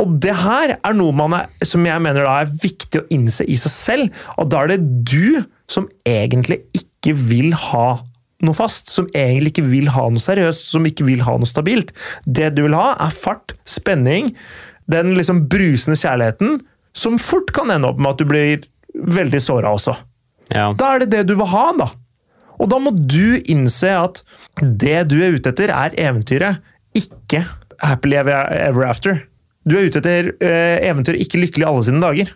[0.02, 3.46] Og det her er noe man er, som jeg mener da er viktig å innse
[3.48, 4.24] i seg selv.
[4.38, 8.02] Og da er det du som egentlig ikke vil ha
[8.42, 11.94] noe fast, som egentlig ikke vil ha noe seriøst, som ikke vil ha noe stabilt.
[12.26, 14.32] Det du vil ha, er fart, spenning,
[14.90, 16.60] den liksom brusende kjærligheten,
[16.92, 19.94] som fort kan ende opp med at du blir veldig såra også.
[20.52, 20.70] Ja.
[20.76, 21.88] Da er det det du vil ha, da.
[22.60, 24.22] Og da må du innse at
[24.60, 26.60] det du er ute etter, er eventyret,
[26.96, 27.44] ikke
[27.82, 29.24] happily ever, after.
[29.64, 32.32] Du er ute etter eh, eventyret, ikke lykkelig alle sine dager.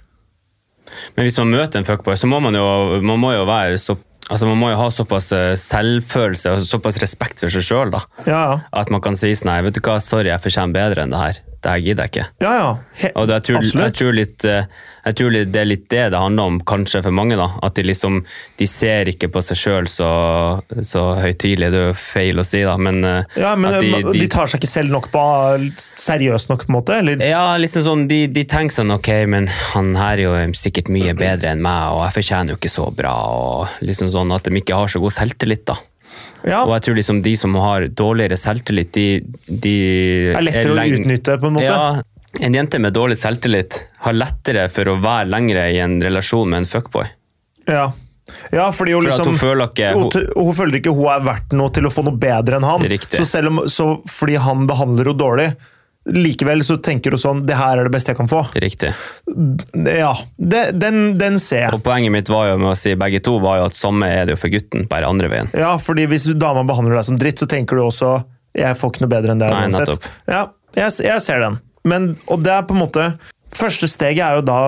[1.17, 2.65] Men hvis man møter en fuckboy, så må man jo,
[3.05, 6.97] man må jo være så Altså Man må jo ha såpass eh, selvfølelse og såpass
[6.99, 8.57] respekt for seg sjøl Ja, ja.
[8.75, 11.21] at man kan si sånn Nei, vet du hva, sorry, jeg fortjener bedre enn det
[11.21, 11.39] her.
[11.67, 12.25] Det her gidder jeg ikke.
[12.45, 12.67] ja, ja.
[13.01, 14.69] He Og det, jeg, tror, jeg, tror litt, eh,
[15.09, 17.35] jeg tror litt, det er litt det det handler om, kanskje for mange.
[17.41, 18.21] da, At de liksom,
[18.61, 20.11] de ser ikke på seg sjøl så,
[20.87, 21.73] så høytidelig.
[21.75, 24.53] Det er jo feil å si, da, men, eh, ja, men de, de, de tar
[24.53, 25.25] seg ikke selv nok på
[25.75, 27.01] seriøst nok, på en måte?
[27.03, 27.27] Eller?
[27.27, 31.17] Ja, liksom sånn, de, de tenker sånn ok, men han her er jo sikkert mye
[31.19, 33.17] bedre enn meg, og jeg fortjener jo ikke så bra.
[33.35, 35.67] og liksom sånn At de ikke har så god selvtillit.
[35.67, 35.81] da.
[36.47, 39.07] Ja, Og jeg tror liksom de som har dårligere selvtillit, de,
[39.49, 39.75] de
[40.31, 41.67] er lettere å utnytte, på en måte.
[41.67, 46.51] Ja, En jente med dårlig selvtillit har lettere for å være lengre i en relasjon
[46.53, 47.09] med en fuckboy.
[47.67, 47.89] Ja.
[48.53, 51.25] ja, fordi hun For liksom hun føler ikke hun, hun, hun føler ikke hun er
[51.27, 52.87] verdt noe til å få noe bedre enn han.
[52.95, 53.19] Riktig.
[53.19, 55.49] Så selv om, så fordi han behandler henne dårlig,
[56.15, 58.45] likevel så tenker du sånn Det her er det beste jeg kan få.
[58.63, 58.93] Riktig.
[59.75, 61.75] Ja, det, den, den ser jeg.
[61.75, 64.29] Og poenget mitt var jo med å si begge to var jo at samme er
[64.29, 65.51] det jo for gutten, bare andre veien.
[65.57, 68.19] Ja, fordi hvis dama behandler deg som dritt, så tenker du også
[68.57, 69.49] jeg får ikke noe bedre enn det.
[69.53, 70.07] Nei, nettopp.
[70.31, 70.43] Ja,
[70.77, 71.59] jeg, jeg ser den.
[71.87, 73.11] Men, og det er på en måte
[73.55, 74.61] Første steget er jo da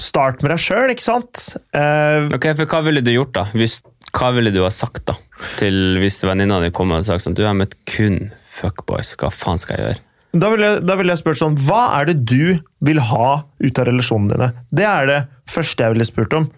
[0.00, 1.42] Start med deg sjøl, ikke sant?
[1.76, 3.44] Uh, Ok, for Hva ville du gjort, da?
[3.52, 3.80] Hvis,
[4.14, 5.16] hva ville du ha sagt da?
[5.60, 9.28] Til Hvis venninna di kom og hadde sagt sånn Du har møtt kun fuckboys, hva
[9.34, 10.02] faen skal jeg gjøre?
[10.42, 13.28] Da ville jeg, da vil jeg spurt sånn Hva er det du vil ha
[13.62, 14.64] ut av relasjonene dine?
[14.80, 15.20] Det er det
[15.50, 16.48] første jeg ville spurt om.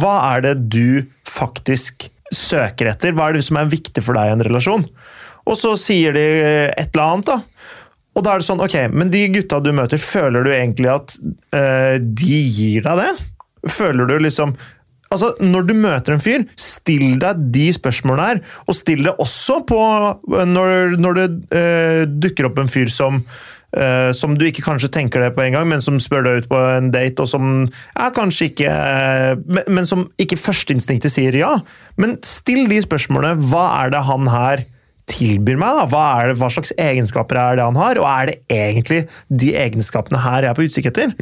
[0.00, 3.14] Hva er det du faktisk søker etter?
[3.16, 4.86] Hva er det som er viktig for deg i en relasjon?
[5.48, 6.26] Og så sier de
[6.70, 7.40] et eller annet, da.
[8.18, 11.14] Og da er det sånn, ok, men de gutta du møter, føler du egentlig at
[11.56, 13.10] eh, de gir deg det?
[13.70, 14.56] Føler du liksom
[15.10, 18.42] Altså, Når du møter en fyr, still deg de spørsmålene her.
[18.70, 19.80] Og still det også på
[20.46, 23.24] når, når det uh, dukker opp en fyr som
[23.70, 26.48] Uh, som du ikke kanskje tenker det på en gang, men som spør deg ut
[26.50, 31.38] på en date, og som er kanskje ikke uh, men, men som ikke førsteinstinktet sier
[31.38, 31.52] ja.
[31.94, 33.46] Men still de spørsmålene.
[33.52, 34.64] Hva er det han her
[35.10, 35.78] tilbyr meg?
[35.78, 35.86] da?
[35.92, 38.02] Hva, det, hva slags egenskaper er det han har?
[38.02, 41.14] Og er det egentlig de egenskapene her jeg er på utkikk etter?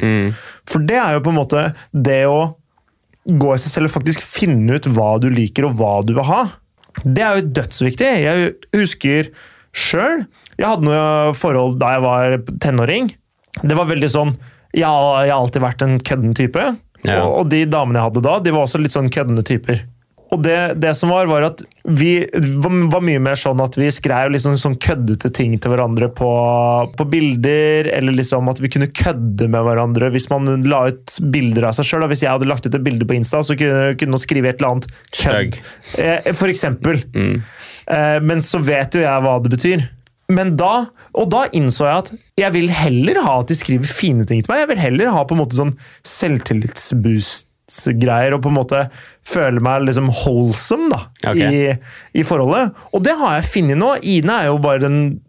[0.73, 2.39] For det er jo på en måte det å
[3.29, 6.27] gå i seg selv og faktisk finne ut hva du liker og hva du vil
[6.27, 6.41] ha.
[7.03, 8.09] Det er jo dødsviktig.
[8.25, 9.29] Jeg husker
[9.69, 10.23] sjøl
[10.57, 13.11] Jeg hadde noe forhold da jeg var tenåring.
[13.61, 14.31] Det var veldig sånn
[14.75, 16.65] Jeg har, jeg har alltid vært en kødden type.
[17.05, 17.21] Ja.
[17.23, 19.85] Og, og de damene jeg hadde da, de var også litt sånn køddende typer.
[20.29, 22.19] Og det, det som var, var at vi
[22.61, 26.29] var, mye mer sånn at vi skrev liksom sånn køddete ting til hverandre på,
[26.93, 31.71] på bilder, eller liksom at vi kunne kødde med hverandre hvis man la ut bilder
[31.71, 32.05] av seg sjøl.
[32.11, 34.61] Hvis jeg hadde lagt ut et bilde på Insta, så kunne kunne noen skrive et
[34.61, 35.61] eller annet kødd.
[35.97, 37.01] Eh, For eksempel.
[37.15, 37.39] Mm.
[37.89, 39.89] Eh, Men så vet jo jeg hva det betyr.
[40.29, 40.85] Men da,
[41.17, 44.53] og da innså jeg at jeg vil heller ha at de skriver fine ting til
[44.53, 44.61] meg.
[44.61, 45.73] Jeg vil heller ha på en måte sånn
[47.69, 48.81] selvtillitsboost-greier og på en måte
[49.27, 50.99] føle meg liksom wholesome da,
[51.31, 51.53] okay.
[51.53, 52.75] i, i forholdet.
[52.93, 53.91] Og det har jeg funnet nå.
[54.03, 55.19] Ine er jo bare den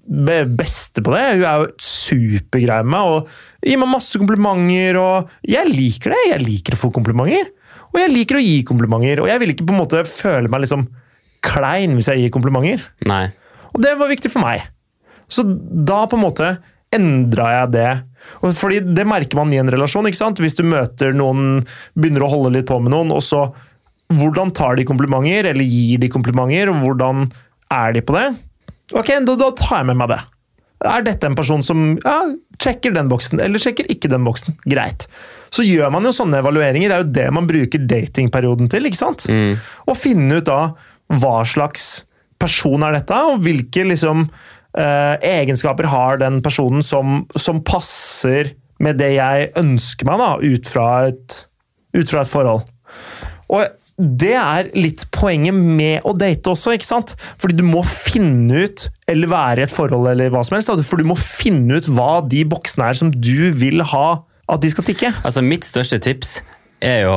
[0.57, 1.25] beste på det.
[1.37, 3.31] Hun er jo supergrei med meg og
[3.67, 5.01] gir meg masse komplimenter.
[5.01, 6.25] og Jeg liker det.
[6.33, 7.53] Jeg liker å få komplimenter.
[7.91, 9.23] Og jeg liker å gi komplimenter.
[9.23, 10.89] Og jeg vil ikke på en måte føle meg liksom
[11.45, 12.85] klein hvis jeg gir komplimenter.
[13.09, 13.27] Nei.
[13.75, 14.67] Og det var viktig for meg.
[15.31, 16.55] Så da på en måte
[16.95, 17.91] endra jeg det.
[18.41, 20.07] Og fordi Det merker man i en relasjon.
[20.07, 20.41] ikke sant?
[20.43, 23.51] Hvis du møter noen, begynner å holde litt på med noen, og så
[24.11, 27.29] Hvordan tar de komplimenter, eller gir de komplimenter, og hvordan
[27.71, 28.25] er de på det?
[28.91, 30.19] Ok, da, da tar jeg med meg det.
[30.91, 32.17] Er dette en person som ja,
[32.59, 34.57] sjekker den boksen, eller sjekker ikke den boksen?
[34.67, 35.07] Greit.
[35.55, 36.91] Så gjør man jo sånne evalueringer.
[36.91, 38.89] Det er jo det man bruker datingperioden til.
[38.89, 39.29] ikke sant?
[39.31, 40.61] Å finne ut da
[41.21, 42.01] hva slags
[42.41, 44.27] person er dette, og hvilke liksom,
[44.79, 50.71] eh, egenskaper har den personen som, som passer med det jeg ønsker meg da, ut
[50.71, 51.43] fra et,
[51.97, 52.65] ut fra et forhold.
[53.51, 53.67] Og
[54.01, 57.13] det er litt poenget med å date også, ikke sant?
[57.43, 61.01] Fordi du må finne ut, eller være i et forhold eller hva som helst, for
[61.01, 64.87] du må finne ut hva de boksene er som du vil ha at de skal
[64.87, 65.13] tikke.
[65.27, 66.41] Altså, mitt største tips
[66.83, 67.17] er jo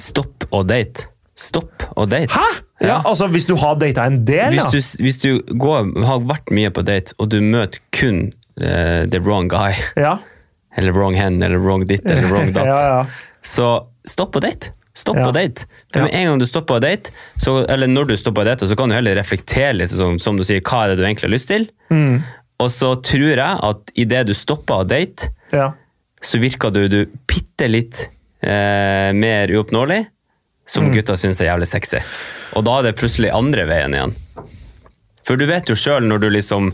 [0.00, 1.10] stopp å date.
[1.38, 2.30] Stopp å date.
[2.36, 2.69] Hæ?!
[2.80, 4.70] Ja, altså Hvis du har data en del, Hvis ja.
[4.72, 9.20] du, hvis du går, har vært mye på date, og du møter kun uh, the
[9.20, 10.16] wrong guy, ja.
[10.80, 13.32] eller wrong hen, eller wrong ditt, eller wrong datt, ja, ja.
[13.44, 13.72] så
[14.08, 14.72] stopp på date.
[14.96, 15.26] Stopp Ja.
[15.28, 15.66] på date.
[15.92, 18.66] For med en gang du stopper på date, så, eller når du stopper på date,
[18.66, 21.28] så kan du heller reflektere litt, som, som du sier, hva er det du egentlig
[21.28, 21.68] har lyst til?
[21.94, 22.22] Mm.
[22.60, 25.70] Og så tror jeg at idet du stopper å date, ja.
[26.20, 26.98] så virker du, du
[27.30, 28.02] bitte litt
[28.42, 30.02] eh, mer uoppnåelig,
[30.70, 30.94] som Mm.
[30.94, 31.98] gutta syns er jævlig sexy.
[32.54, 34.14] Og da er det plutselig andre veien igjen.
[35.26, 36.70] For du vet jo sjøl når du liksom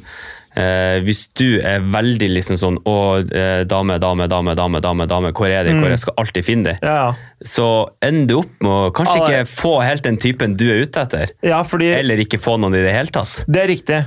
[0.57, 2.95] eh, Hvis du er veldig liksom sånn Å,
[3.29, 5.75] eh, dame, dame, dame, dame, dame, dame, hvor er de?
[5.77, 6.75] Hvor jeg skal alltid finne de?
[6.87, 7.15] ja.
[7.45, 7.67] Så
[8.01, 11.03] ender du opp med å kanskje Ja, ikke få helt den typen du er ute
[11.05, 11.35] etter.
[11.69, 13.45] fordi Eller ikke få noen i det hele tatt.
[13.47, 13.99] Det er riktig.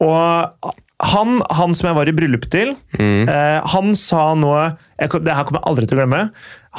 [0.00, 4.64] Og han, han som jeg var i bryllup til, eh, han sa noe
[4.98, 6.22] jeg, Det her kommer jeg aldri til å glemme.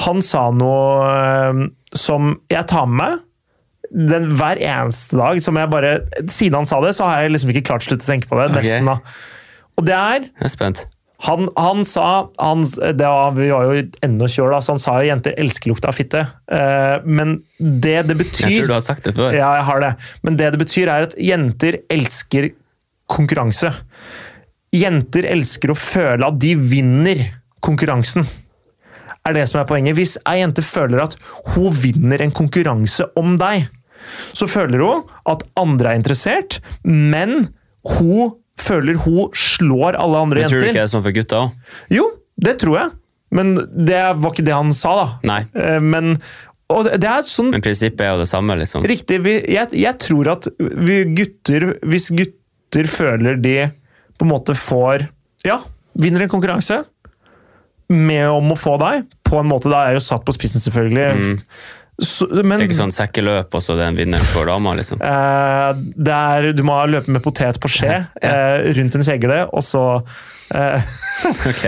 [0.06, 1.62] Han sa noe eh,
[1.96, 3.26] som jeg tar med meg
[3.90, 5.40] den, hver eneste dag.
[5.42, 5.96] som jeg bare,
[6.30, 8.52] Siden han sa det, så har jeg liksom ikke klart slutt å tenke på det.
[8.52, 8.62] Okay.
[8.62, 9.00] nesten da.
[9.80, 10.84] Og det er Jeg er spent.
[11.26, 15.00] han, han sa han, det var, Vi var jo ennå kjør, da, så han sa
[15.02, 16.28] jo 'jenter elsker lukta av fitte'.
[16.52, 19.32] Eh, men det det betyr Jeg tror du har sagt det før.
[19.34, 19.94] ja, jeg har det.
[20.24, 22.52] Men det det betyr, er at jenter elsker
[23.10, 23.72] konkurranse.
[24.76, 27.24] Jenter elsker å føle at de vinner
[27.66, 28.28] konkurransen.
[29.28, 29.98] Er det som er poenget.
[29.98, 31.16] Hvis ei jente føler at
[31.54, 33.68] hun vinner en konkurranse om deg,
[34.34, 37.50] så føler hun at andre er interessert, men
[37.98, 40.70] hun føler hun slår alle andre Jeg tror jenter.
[40.72, 41.76] ikke det er sånn for gutta òg?
[41.96, 42.06] Jo,
[42.40, 42.94] det tror jeg.
[43.36, 43.52] Men
[43.86, 45.08] det var ikke det han sa, da.
[45.30, 45.42] Nei.
[45.54, 46.16] Eh, Men
[46.70, 48.84] er sånn Men prinsippet er jo det samme, liksom.
[48.90, 49.20] Riktig.
[49.50, 53.56] Jeg, jeg tror at vi gutter Hvis gutter føler de
[54.20, 55.08] på en måte får
[55.48, 55.62] Ja,
[55.96, 56.84] vinner en konkurranse
[57.90, 60.62] med om å få deg, på en måte Da er jeg jo satt på spissen,
[60.62, 61.38] selvfølgelig.
[62.00, 62.58] Så, men Mm.
[62.60, 65.02] Det er ikke sånn sekkeløp, og så det er en vinner for dama, liksom.
[65.04, 65.74] Uh,
[66.06, 69.84] er, du må løpe med potet på skje uh, rundt en kjegle, og så
[70.56, 70.82] eh,
[71.52, 71.64] Ok.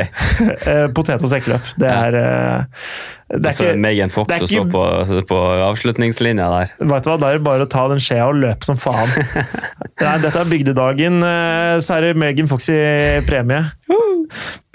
[0.67, 1.71] eh, potet og sekkeløp.
[1.81, 2.85] Det er, eh,
[3.31, 6.73] det Og så er ikke Megan Fox det er ikke- på, på avslutningslinja der.
[6.79, 9.11] Vet du hva, Da er det bare å ta den skjea og løpe som faen.
[10.01, 12.79] Nei, dette er bygdedagen, eh, så er det Megan Fox i
[13.27, 13.63] premie.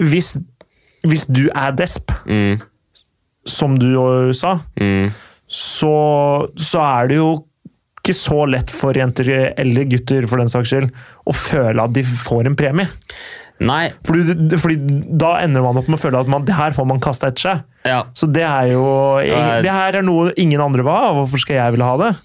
[0.03, 0.35] Hvis,
[1.07, 2.59] hvis du er desp, Mm,
[3.47, 3.89] som du
[4.35, 5.11] sa, mm.
[5.47, 5.91] så,
[6.59, 7.29] så er det jo
[8.01, 10.89] ikke så lett for jenter, eller gutter for den saks skyld,
[11.27, 12.87] å føle at de får en premie.
[13.59, 14.75] Nei, Fordi, fordi
[15.17, 17.41] da ender man opp med å føle at man, det her får man kasta etter
[17.47, 17.63] seg.
[17.89, 18.03] ja.
[18.13, 18.83] Så det er jo
[19.63, 22.15] Det her er noe ingen andre vil ha, hvorfor skal jeg ville ha det?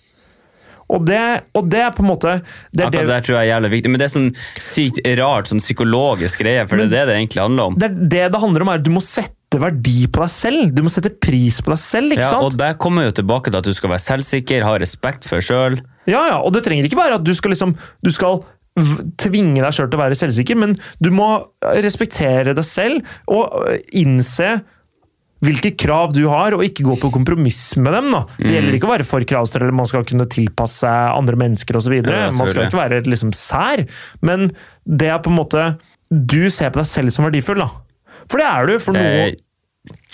[0.93, 1.21] Og det,
[1.57, 2.33] og det er på en måte
[2.77, 3.93] det Akkurat det tror jeg er jævlig viktig.
[3.93, 4.27] Men det er sånn
[4.61, 7.79] sykt rart, sånn psykologisk greie, for det er det det egentlig handler om.
[7.81, 10.75] det det det handler om, er at du må sette verdi på deg selv.
[10.77, 13.61] Du må sette pris på deg selv, ikke Ja, og det kommer jo tilbake til
[13.63, 15.81] at du skal være selvsikker, ha respekt for sjøl.
[16.05, 18.43] Ja, ja, og det trenger ikke være at du skal liksom Du skal
[19.21, 21.27] tvinge deg sjøl til å være selvsikker, men du må
[21.85, 24.63] respektere deg selv og øh, innse
[25.43, 28.13] hvilke krav du har, og ikke gå på kompromiss med dem.
[28.15, 28.21] da.
[28.39, 31.79] Det gjelder ikke å være for kravstørre, eller man skal kunne tilpasse seg andre mennesker
[31.81, 31.97] osv.
[31.99, 33.83] Ja, man skal ikke være liksom sær,
[34.23, 34.53] men
[34.87, 35.65] det er på en måte
[36.13, 37.71] Du ser på deg selv som verdifull, da.
[38.31, 38.75] For det er du.
[38.85, 39.37] For Det noe er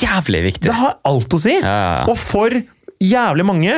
[0.01, 0.68] jævlig viktig.
[0.71, 1.57] Det har alt å si.
[1.59, 2.07] Ja.
[2.09, 2.55] Og for
[3.03, 3.75] jævlig mange.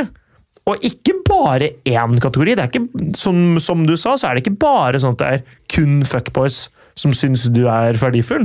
[0.69, 2.55] Og ikke bare én kategori.
[2.59, 5.31] Det er ikke, som, som du sa, så er det ikke bare sånn at det
[5.39, 6.67] er kun fuckboys
[7.01, 8.45] som syns du er verdifull.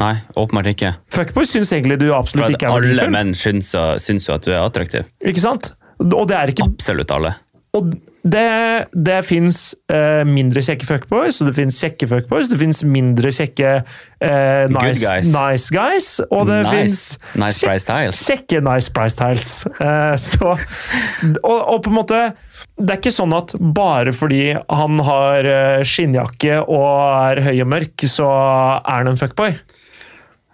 [0.00, 0.94] Nei, åpenbart ikke.
[1.12, 3.10] Fuckboys syns egentlig du absolutt ikke er alle verdifull.
[3.12, 5.04] menn syns, jo- syns jo at du er attraktiv.
[5.20, 5.72] Ikke sant?
[6.00, 7.34] Og det er ikke Absolutt alle.
[7.76, 12.46] Og det, det fins eh, mindre kjekke fuckboys, og det fins kjekke fuckboys.
[12.52, 15.32] Det fins mindre kjekke eh, nice, guys.
[15.34, 16.96] nice guys, og det fins
[17.34, 18.22] Nice, nice price styles.
[18.30, 19.50] kjekke nice price tiles.
[19.74, 20.54] Eh, så,
[21.42, 22.22] og, og på en måte
[22.78, 26.88] Det er ikke sånn at bare fordi han har eh, skinnjakke og
[27.34, 29.56] er høy og mørk, så er han en fuckboy.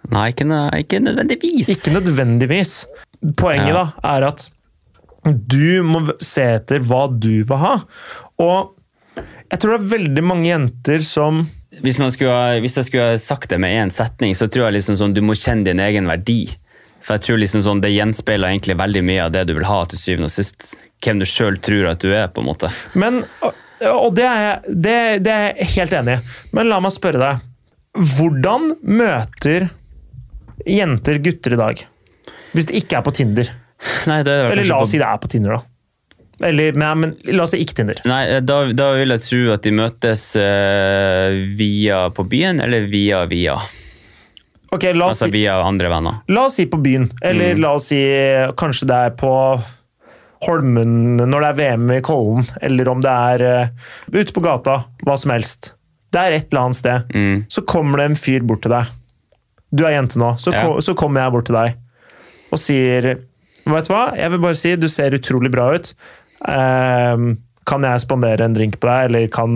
[0.09, 0.47] Nei, ikke,
[0.81, 1.69] ikke nødvendigvis.
[1.69, 2.79] Ikke nødvendigvis.
[3.37, 3.83] Poenget Ja.
[4.01, 4.47] da er at
[5.35, 7.75] du må se etter hva du vil ha.
[8.41, 8.75] Og
[9.19, 11.47] jeg tror det er veldig mange jenter som
[11.83, 14.97] Hvis, man skulle, hvis jeg skulle sagt det med én setning, så tror jeg liksom
[14.99, 16.47] sånn, du må kjenne din egen verdi.
[17.05, 19.83] For jeg tror liksom sånn, Det gjenspeiler egentlig veldig mye av det du vil ha
[19.89, 20.73] til syvende og sist.
[21.03, 22.27] Hvem du sjøl tror at du er.
[22.27, 22.71] på en måte.
[22.93, 23.23] Men,
[23.85, 26.33] og det er, jeg, det, det er jeg helt enig i.
[26.57, 27.45] Men la meg spørre deg.
[28.17, 29.69] Hvordan møter
[30.67, 31.85] jenter gutter i dag?
[32.53, 33.51] Hvis det ikke er på Tinder.
[34.09, 35.65] Nei, det er Eller la på- oss si det er på Tinder, da.
[36.47, 37.97] Eller, nei, men la oss si ikke Tinder.
[38.07, 43.25] Nei, da, da vil jeg tro at de møtes uh, via på byen, eller via
[43.27, 43.57] via.
[44.71, 46.19] Ok, la oss, Altså si, via andre venner.
[46.31, 47.09] la oss si på byen.
[47.25, 47.99] Eller la oss si
[48.59, 49.33] kanskje det er på
[50.47, 52.45] Holmen når det er VM i Kollen.
[52.63, 54.77] Eller om det er uh, ute på gata.
[55.03, 55.73] Hva som helst.
[56.13, 57.11] Det er et eller annet sted.
[57.13, 57.41] Mm.
[57.51, 58.93] Så kommer det en fyr bort til deg.
[59.75, 60.31] Du er jente nå.
[60.41, 60.63] Så, Ja.
[60.65, 61.75] ko- så kommer jeg bort til deg
[62.49, 63.11] og sier
[63.69, 65.93] Vet du hva, jeg vil bare si du ser utrolig bra ut.
[66.49, 67.31] Ehm,
[67.69, 69.55] kan jeg spandere en drink på deg, eller kan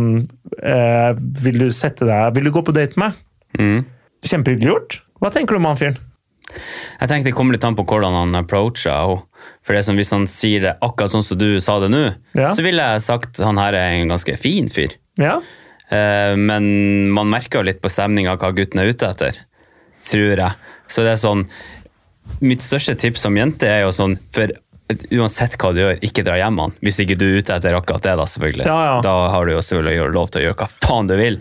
[0.61, 3.21] uh, Vil du sette deg Vil du gå på date med meg?
[3.57, 3.79] Mm.
[4.27, 4.97] Kjempehyggelig gjort.
[5.23, 5.97] Hva tenker du om han fyren?
[6.53, 9.23] Jeg tenkte det kommer litt an på hvordan han approacher henne.
[9.63, 12.03] For det som Hvis han sier det akkurat sånn som du sa det nå,
[12.35, 12.51] Ja.
[12.51, 14.95] så ville jeg sagt han her er en ganske fin fyr.
[15.19, 15.37] Ja?
[15.89, 19.39] Eh, men man merker jo litt på stemninga hva gutten er ute etter,
[20.03, 20.51] tror jeg.
[20.91, 21.45] Så det er sånn
[22.43, 24.51] Mitt største tips som jente er jo sånn For
[25.15, 26.73] uansett hva du gjør, ikke dra hjem han.
[26.83, 28.65] Hvis ikke du er ute etter akkurat det, da, selvfølgelig.
[28.67, 28.97] Ja, ja.
[29.05, 31.39] Da har du jo selvfølgelig lov til å gjøre hva faen du vil.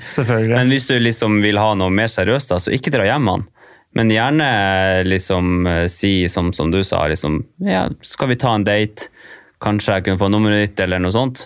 [0.56, 3.44] Men hvis du liksom vil ha noe mer seriøst, da, så ikke dra hjem han.
[3.98, 4.46] Men gjerne
[5.04, 9.10] liksom eh, si som, som du sa, liksom Ja, skal vi ta en date?
[9.62, 11.44] Kanskje jeg kunne få nummeret ditt, eller noe sånt.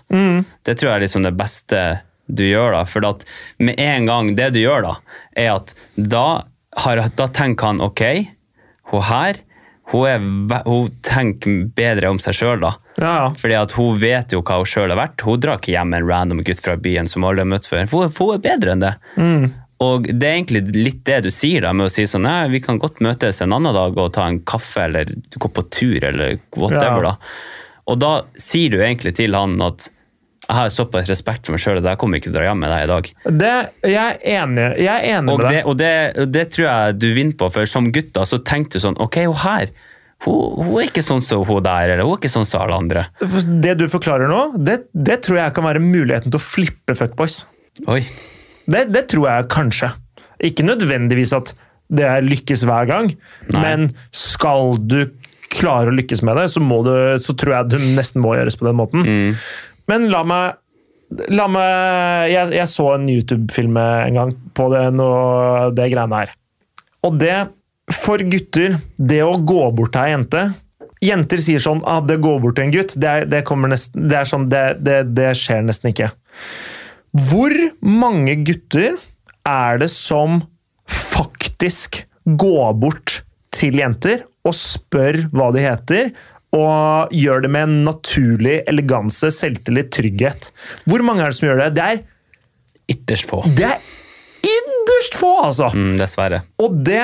[0.64, 1.80] Det tror jeg er liksom det beste
[2.26, 2.84] du gjør, da.
[2.88, 3.26] For at
[3.58, 4.94] med en gang det du gjør, da,
[5.36, 6.46] er at da,
[6.84, 8.04] har, da tenker han ok,
[8.92, 9.42] hun her
[9.92, 12.72] hun, er, hun tenker bedre om seg sjøl, da.
[12.98, 13.26] Ja, ja.
[13.38, 15.22] Fordi at hun vet jo hva hun sjøl har vært.
[15.22, 17.86] Hun drar ikke hjem en random gutt fra byen som alle har møtt før.
[17.92, 18.92] For hun, er bedre enn det.
[19.86, 22.62] Og det er egentlig litt det du sier da, med å si sånn Nei, vi
[22.64, 26.38] kan godt møtes en annen dag og ta en kaffe, eller gå på tur, eller
[26.56, 27.12] whatever, Ja.
[27.12, 27.16] da.
[27.86, 29.90] Og da sier du egentlig til han at
[30.46, 32.60] jeg har såpass respekt for meg sjøl at jeg kommer ikke til å dra hjem
[32.62, 33.08] med deg i dag.
[33.42, 33.52] Det,
[33.90, 35.66] jeg er enig, jeg er enig Og med det, deg.
[35.66, 38.98] og, det, det tror jeg du vinner på, for som gutt så tenkte du sånn
[39.02, 39.72] Ok, hun her,
[40.24, 42.78] hun, hun er ikke sånn som hun der, eller hun er ikke sånn som alle
[42.78, 43.04] andre.
[43.66, 47.40] Det du forklarer nå, det, det tror jeg kan være muligheten til å flippe fuckboys.
[47.90, 48.00] Oi.
[48.66, 49.92] Det, det tror jeg kanskje.
[50.46, 51.54] Ikke nødvendigvis at
[51.92, 53.12] det lykkes hver gang,
[53.52, 53.60] Nei.
[53.62, 55.00] men skal du
[55.56, 58.66] klare å lykkes med det, så, du, så tror jeg du nesten må gjøres på
[58.66, 59.06] den måten.
[59.06, 59.36] Mm.
[59.90, 60.62] Men la meg
[61.30, 66.32] La meg jeg, jeg så en YouTube-film en gang på det, noe, det greiene her.
[67.06, 67.36] Og det,
[67.94, 70.42] for gutter, det å gå bort til ei jente
[71.04, 72.96] Jenter sier sånn ah, 'det går bort til en gutt'.
[72.96, 76.08] Det, det, nesten, det, sånn, det skjer nesten ikke.
[77.28, 77.52] Hvor
[77.84, 78.96] mange gutter
[79.46, 80.40] er det som
[80.88, 83.20] faktisk går bort
[83.54, 86.10] til jenter og spør hva de heter,
[86.54, 90.50] og gjør det med en naturlig eleganse, selvtillit, trygghet?
[90.86, 91.74] Hvor mange er det som gjør det?
[91.74, 92.02] Det er,
[92.88, 93.42] Ytterst få.
[93.58, 93.80] det er
[94.46, 95.72] ytterst få, altså!
[95.74, 96.42] Mm, dessverre.
[96.62, 97.02] Og det,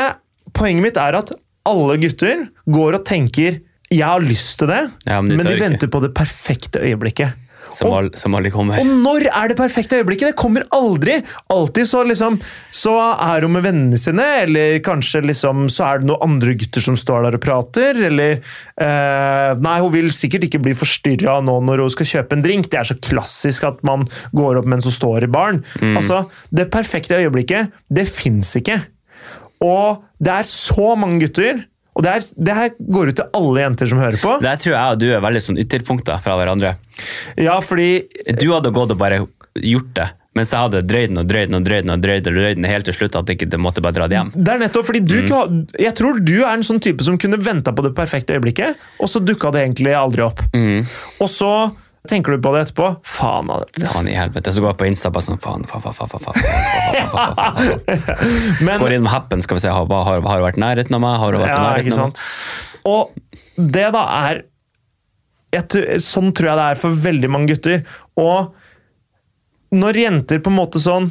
[0.55, 1.33] poenget mitt er at
[1.67, 3.61] alle gutter går og tenker
[3.93, 5.65] 'jeg har lyst til det', Ja, men de men de ikke.
[5.71, 7.35] venter på det perfekte øyeblikket.
[7.73, 8.79] Som, Og- all, som aldri kommer.
[8.83, 10.33] Og når er det perfekte øyeblikket?
[10.33, 11.15] Det kommer aldri!
[11.53, 12.37] Alltid så liksom
[12.71, 16.85] Så er hun med vennene sine, eller kanskje liksom så er det noen andre gutter
[16.85, 18.39] som står der og prater, eller
[18.77, 22.69] eh, Nei, hun vil sikkert ikke bli forstyrra nå når hun skal kjøpe en drink.
[22.73, 24.05] Det er så klassisk at man
[24.37, 25.63] går opp mens hun står i baren.
[25.97, 28.81] Altså, det perfekte øyeblikket, det fins ikke.
[29.63, 31.63] Og det er så mange gutter,
[31.93, 34.39] og det, her, det her går ut til alle jenter som hører på.
[34.45, 36.75] Der tror jeg og du er veldig sånn ytterpunkter fra hverandre.
[37.37, 38.07] Ja, fordi
[38.41, 39.19] Du hadde gått og bare
[39.61, 40.07] gjort det,
[40.39, 42.57] mens jeg hadde drøyd den og drøyd den og drøyd den og drøyd den, drøyd
[42.63, 44.31] den helt til slutt at jeg ikke måtte bare dra det hjem.
[44.33, 45.41] Det er nettopp fordi du ikke
[45.85, 49.13] Jeg tror du er en sånn type som kunne venta på det perfekte øyeblikket, og
[49.13, 50.41] så dukka det egentlig aldri opp.
[51.21, 51.53] Og så
[52.11, 52.89] tenker du på det etterpå?
[53.07, 53.79] Faen, Alex.
[53.85, 54.53] Faen i helvete.
[54.55, 57.37] Så går jeg på Insta bare sånn faen, faen, faen, faen, faen, faen,
[58.63, 59.71] faen, Går inn med happen, skal vi se.
[59.73, 61.19] Har, har, har du vært nærheten av meg?
[61.23, 62.25] Har du vært ja, nærheten av meg?
[62.93, 63.03] Og
[63.57, 64.43] det da er
[66.01, 67.83] Sånn tror jeg det er for veldig mange gutter.
[68.17, 68.55] Og
[69.77, 71.11] når jenter på en måte sånn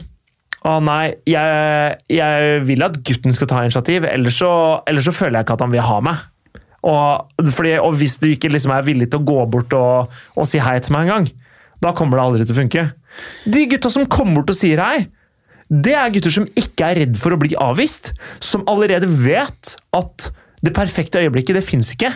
[0.65, 4.49] å nei, jeg, jeg vil at gutten skal ta initiativ, ellers så,
[4.89, 6.25] ellers så føler jeg ikke at han vil ha meg.
[6.81, 10.49] Og, fordi, og hvis du ikke liksom er villig til å gå bort og, og
[10.49, 11.31] si hei til meg en gang,
[11.81, 12.85] da kommer det aldri til å funke.
[13.45, 15.05] De gutta som kommer bort og sier hei,
[15.71, 18.11] det er gutter som ikke er redd for å bli avvist.
[18.43, 20.27] Som allerede vet at
[20.61, 22.11] det perfekte øyeblikket, det fins ikke.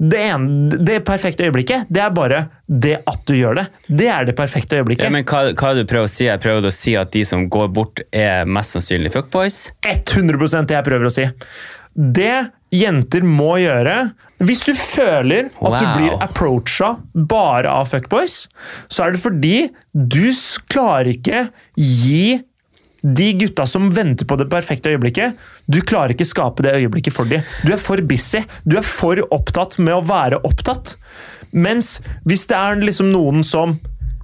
[0.00, 3.66] Det, ene, det perfekte øyeblikket, det er bare det at du gjør det.
[4.00, 5.06] Det er det perfekte øyeblikket.
[5.06, 6.24] Ja, men hva, hva du prøver å si?
[6.26, 9.68] Jeg prøver å si at de som går bort, er mest sannsynlig fuckboys.
[9.86, 11.28] 100 det jeg prøver å si.
[11.94, 12.34] Det
[12.74, 13.94] jenter må gjøre
[14.40, 18.46] Hvis du føler at du blir approacha bare av fuckboys,
[18.88, 19.56] så er det fordi
[19.92, 20.30] du
[20.72, 22.40] klarer ikke gi
[23.00, 25.36] de gutta som venter på det perfekte øyeblikket,
[25.68, 27.44] du klarer ikke skape det øyeblikket for dem.
[27.64, 28.42] Du er for busy.
[28.68, 30.96] Du er for opptatt med å være opptatt.
[31.52, 31.98] Mens
[32.28, 33.78] hvis det er liksom noen som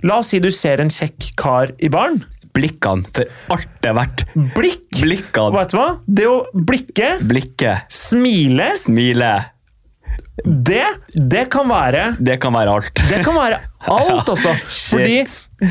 [0.04, 2.20] La oss si du ser en kjekk kar i baren.
[2.56, 4.24] Blikkene, for alt det er verdt.
[4.56, 4.86] Blikk!
[4.96, 5.88] Blikkene, Vet du hva?
[6.08, 9.34] Det å blikke blikket, Smile, smile.
[10.44, 10.84] det,
[11.16, 13.02] det kan være Det kan være alt.
[13.10, 13.60] Det kan være
[13.92, 14.54] alt, altså.
[14.92, 15.18] Fordi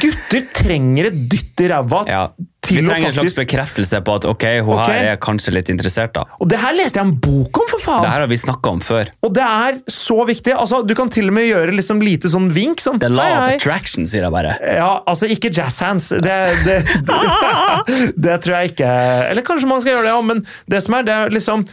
[0.01, 2.27] gutter trenger et dytt i ræva Ja.
[2.65, 4.95] Vi trenger trenger en slags bekreftelse på at ok, hun okay.
[4.95, 6.15] her er kanskje litt interessert.
[6.15, 6.23] da.
[6.41, 8.01] Og det her leste jeg en bok om, for faen!
[8.01, 9.11] Det her har vi snakka om før.
[9.21, 10.55] Og det er så viktig.
[10.55, 12.81] Altså, Du kan til og med gjøre liksom lite sånn vink.
[12.81, 13.53] Sånn, The law hei, hei.
[13.59, 14.57] attraction, sier jeg bare.
[14.65, 16.09] Ja, altså ikke jazz hands.
[16.09, 16.35] Det,
[16.65, 18.91] det, det, det tror jeg ikke
[19.29, 21.69] Eller kanskje man skal gjøre det òg, men det som er, det er liksom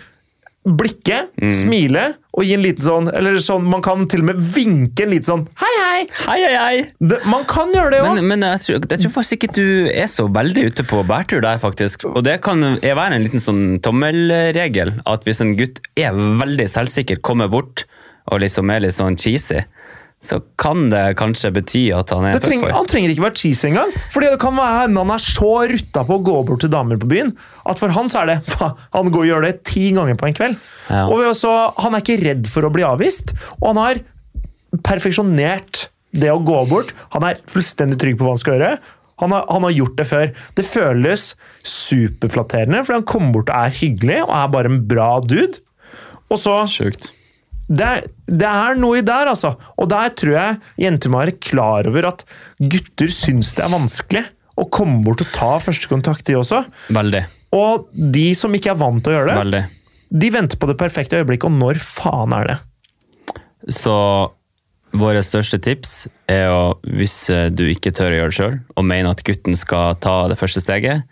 [0.62, 1.50] Blikke, Mm.
[1.50, 2.02] smile
[2.38, 5.26] og gi en liten sånn Eller sånn, man kan til og med vinke en liten
[5.26, 6.04] sånn Hei, hei!
[6.22, 6.76] Hei, hei, hei!
[7.02, 8.14] Det, man kan gjøre det òg.
[8.14, 11.42] Men, men jeg, tror, jeg tror faktisk ikke du er så veldig ute på bærtur
[11.42, 12.04] der, faktisk.
[12.06, 17.18] Og det kan være en liten sånn tommelregel, at hvis en gutt er veldig selvsikker,
[17.26, 17.84] kommer bort
[18.30, 19.64] og liksom er litt sånn cheesy,
[20.22, 23.90] så kan det kanskje bety at han er trenger, han trenger ikke være cheesy engang.
[24.14, 27.10] Fordi det kan være han er så rutta på å gå bort til damer på
[27.10, 27.32] byen
[27.66, 28.38] at for han så er det
[28.96, 30.56] Han går og gjør det ti ganger på en kveld.
[30.88, 31.04] Ja.
[31.08, 31.50] Og også,
[31.82, 34.02] Han er ikke redd for å bli avvist, og han har
[34.86, 36.92] perfeksjonert det å gå bort.
[37.16, 38.74] Han er fullstendig trygg på hva han skal gjøre.
[39.22, 40.30] Han har, han har gjort det før.
[40.58, 41.26] Det føles
[41.66, 45.62] superflatterende, fordi han kommer bort og er hyggelig og er bare en bra dude.
[46.32, 47.12] Og så Sjukt.
[47.72, 49.54] Det er, det er noe i der, altså.
[49.80, 52.24] Og der tror jeg jenter må være klar over at
[52.60, 54.24] gutter syns det er vanskelig
[54.60, 56.60] å komme bort og ta første kontakt, de også.
[56.92, 57.22] Veldig.
[57.56, 59.62] Og de som ikke er vant til å gjøre det, Veldig.
[60.22, 62.58] de venter på det perfekte øyeblikket, og når faen er det?
[63.72, 63.94] Så
[64.92, 65.92] våre største tips
[66.28, 69.56] er å, hvis eh, du ikke tør å gjøre det sjøl, og mener at gutten
[69.56, 71.06] skal ta det første steget,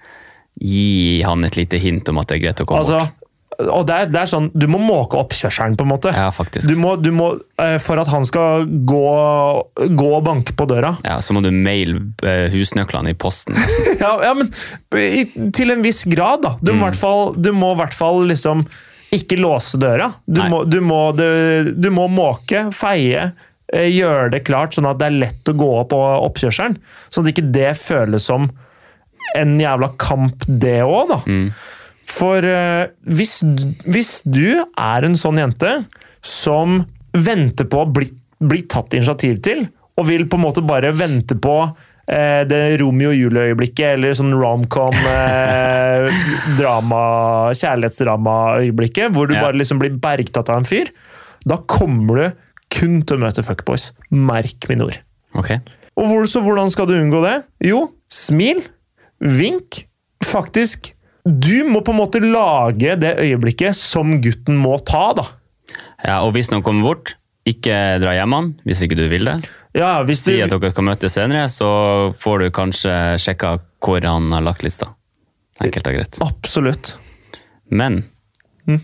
[0.60, 3.19] gi han et lite hint om at det er greit å komme Altså, bort.
[3.68, 6.12] Og det er, det er sånn, Du må måke oppkjørselen, på en måte.
[6.16, 6.68] Ja, faktisk.
[6.70, 9.02] Du må, du må, eh, for at han skal gå,
[10.00, 10.94] gå og banke på døra.
[11.04, 13.54] Ja, Så må du maile eh, husnøklene i posten.
[13.58, 13.90] Liksom.
[14.04, 14.52] Ja, ja men
[14.96, 16.54] i, til en viss grad, da.
[16.60, 16.86] Du må i Mm.
[16.88, 18.64] hvert fall, må i hvert fall liksom
[19.12, 20.12] ikke låse døra.
[20.26, 23.32] Du må, du, må, du, du må måke, feie,
[23.74, 25.98] eh, gjøre det klart sånn at det er lett å gå opp på
[26.30, 26.78] oppkjørselen.
[27.10, 28.48] Sånn at ikke det føles som
[29.36, 31.20] en jævla kamp, det òg, da.
[31.26, 31.50] Mm.
[32.10, 33.38] For eh, hvis,
[33.86, 35.76] hvis du er en sånn jente
[36.26, 36.82] som
[37.16, 38.08] venter på å bli,
[38.42, 39.64] bli tatt initiativ til,
[40.00, 41.54] og vil på en måte bare vente på
[42.10, 46.08] eh, det Romeo og Julie-øyeblikket, eller sånn romcom eh,
[46.58, 47.00] drama,
[47.56, 49.46] kjærlighetsdrama-øyeblikket, hvor du Ja.
[49.46, 50.92] bare liksom blir bergtatt av en fyr,
[51.46, 52.38] da kommer du
[52.70, 53.90] kun til å møte fuckboys.
[54.14, 54.98] Merk mine ord.
[55.34, 55.60] Okay.
[55.98, 57.36] Og hvor, så hvordan skal du unngå det?
[57.66, 58.62] Jo, smil,
[59.20, 59.84] vink.
[60.24, 60.92] Faktisk,
[61.24, 65.26] du må på en måte lage det øyeblikket som gutten må ta, da.
[66.04, 67.14] Ja, Og hvis noen kommer bort,
[67.48, 69.36] ikke dra hjem han, hvis ikke du vil det.
[69.76, 71.68] Ja, hvis du, Si at dere skal møtes senere, så
[72.18, 74.90] får du kanskje sjekka hvor han har lagt lista.
[75.60, 76.18] Enkelt og greit.
[76.24, 76.94] Absolutt.
[77.70, 78.04] Men
[78.68, 78.80] Mm.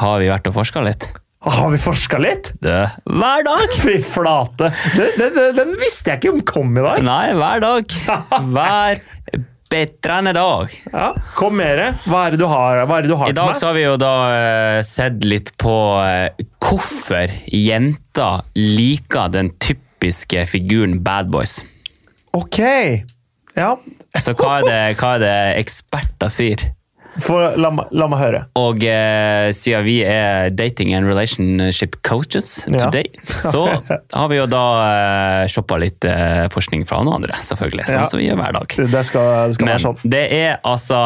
[0.00, 1.06] har vi vært og forska litt?
[1.46, 2.50] Har vi forska litt?
[2.60, 3.68] Det, hver dag!
[3.84, 4.72] Fy flate!
[4.96, 7.02] Den, den, den, den visste jeg ikke om kom i dag.
[7.06, 7.96] Nei, hver dag.
[8.56, 9.00] Hver
[9.72, 10.72] bedrende dag.
[10.92, 11.92] Ja, Kom mere.
[12.06, 13.84] Hva er det du har, hva er det du har I dag så har vi
[13.86, 21.60] jo da uh, sett litt på uh, hvorfor jenter liker den typiske figuren bad boys.
[22.36, 22.60] Ok.
[23.56, 23.70] Ja,
[24.20, 26.66] Så hva er det, hva er det eksperter sier?
[27.22, 28.40] For, la, la meg høre.
[28.60, 32.90] Og eh, siden vi er dating and relationship coaches Ja.
[33.52, 33.62] så
[34.12, 37.86] har vi jo da eh, shoppa litt eh, forskning fra noen andre, selvfølgelig.
[37.88, 38.10] Sånn Ja.
[38.10, 38.76] som vi gjør hver dag.
[38.96, 39.98] Det skal, det skal Men være sånn.
[40.16, 41.00] det er altså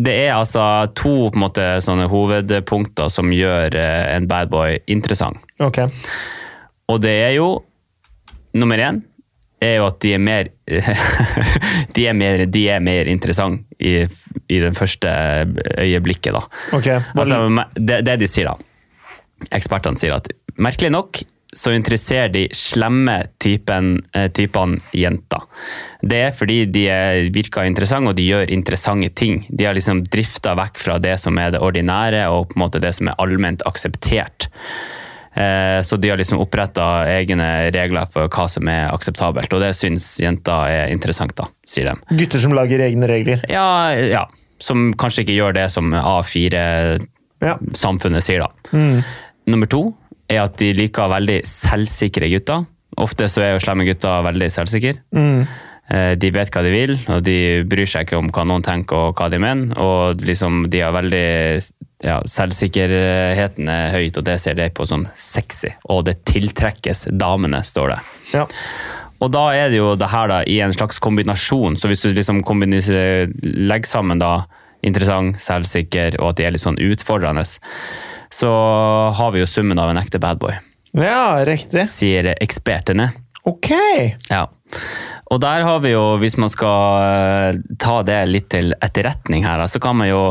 [0.00, 0.62] det er altså
[0.96, 5.36] to på en måte, sånne hovedpunkter som gjør eh, en bad boy interessant.
[5.60, 5.82] Ok.
[6.88, 7.50] Og det er jo
[8.56, 8.96] Nummer én
[9.60, 10.50] er jo at de er mer
[11.96, 14.04] De er mer, de er mer interessante i,
[14.48, 15.10] i det første
[15.80, 16.44] øyeblikket, da.
[16.76, 17.40] Okay, Altså,
[17.74, 19.50] det, det de sier, da.
[19.56, 20.28] Ekspertene sier at
[20.60, 25.46] merkelig nok så interesserer de slemme typen, eh, typene jenter.
[26.02, 29.42] Det er fordi de er, virker interessante, og de gjør interessante ting.
[29.50, 32.82] De har liksom drifta vekk fra det som er det ordinære, og på en måte
[32.82, 34.48] det som er allment akseptert.
[35.36, 39.74] Eh, Så de har liksom oppretta egne regler for hva som er akseptabelt, og det
[39.78, 42.16] syns jenter er interessant, da, sier de.
[42.18, 43.40] Gutter som lager egne regler.
[43.48, 44.24] Ja, ja.
[44.60, 48.22] Som kanskje ikke gjør det som A4-samfunnet Ja.
[48.26, 48.48] sier, da.
[49.46, 49.94] Nummer to
[50.28, 52.66] er at de liker veldig selvsikre gutter.
[52.98, 54.94] Ofte så er jo slemme gutter veldig selvsikre.
[55.14, 55.46] Mm.
[56.20, 59.14] De vet hva de vil, og de bryr seg ikke om hva noen tenker og
[59.18, 59.72] hva de mener.
[59.80, 61.58] Og liksom, de har veldig
[62.04, 65.74] ja, Selvsikkerheten er høyt, og det ser de på som sexy.
[65.92, 67.98] Og det tiltrekkes damene, står det.
[68.32, 68.46] Ja.
[69.20, 71.76] Og da er det jo det her da, i en slags kombinasjon.
[71.76, 74.46] Så hvis du liksom legger sammen da
[74.86, 77.44] interessant, selvsikker, og at de er litt sånn utfordrende,
[78.32, 78.50] så
[79.18, 80.56] har vi jo summen av en ekte badboy,
[80.96, 81.84] ja, riktig.
[81.86, 83.10] sier ekspertene.
[83.44, 83.70] Ok.
[84.30, 84.46] Ja.
[85.30, 87.04] Og der har vi jo, hvis man skal
[87.54, 90.22] eh, ta det litt til etterretning her, så kan man jo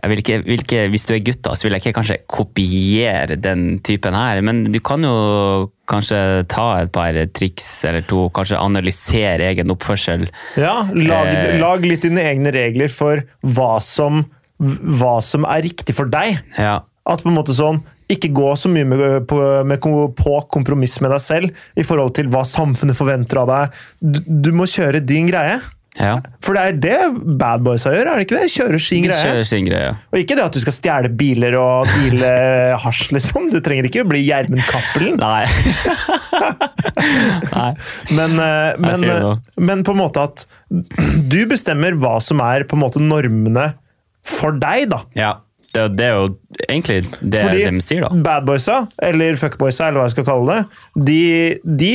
[0.00, 4.16] ikke, ikke, Hvis du er gutt, da, så vil jeg ikke kanskje kopiere den typen
[4.16, 9.72] her, men du kan jo kanskje ta et par triks eller to, kanskje analysere egen
[9.74, 10.28] oppførsel.
[10.56, 11.58] Ja, lag, Eh.
[11.60, 14.24] lag litt dine egne regler for hva som,
[14.60, 16.40] hva som er riktig for deg.
[16.56, 16.80] Ja,
[17.10, 17.82] At på en måte sånn,
[18.14, 22.30] ikke gå så mye med, på, med, på kompromiss med deg selv i forhold til
[22.32, 23.76] hva samfunnet forventer av deg.
[24.00, 25.60] Du, du må kjøre din greie.
[25.98, 26.16] ja.
[26.44, 28.50] For det er det bad boysa gjør, er det ikke det?
[28.54, 29.90] Kjører sin De kjører sin greie.
[30.12, 32.30] Og ikke det at du skal stjele biler og deale
[32.82, 33.50] hasj, liksom.
[33.52, 35.18] Du trenger ikke bli Gjermund Cappelen.
[35.20, 35.44] Nei.
[37.56, 37.70] Nei.
[38.16, 42.78] Men, eh, men, eh, men på en måte at du bestemmer hva som er på
[42.78, 43.72] en måte normene
[44.26, 45.04] for deg, da.
[45.16, 45.34] Ja,
[45.74, 46.28] det, det er jo
[46.68, 48.10] egentlig det Fordi de sier, da.
[48.26, 50.64] badboysa, eller fuckboysa, eller hva jeg skal kalle det,
[51.10, 51.20] de,
[51.82, 51.92] de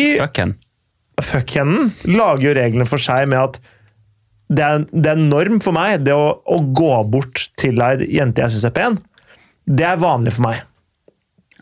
[1.24, 1.76] Fuck hen.
[2.12, 3.60] lager jo reglene for seg med at
[4.52, 8.44] det er, det er norm for meg, det å, å gå bort til ei jente
[8.44, 8.98] jeg syns er pen.
[9.66, 10.60] Det er vanlig for meg.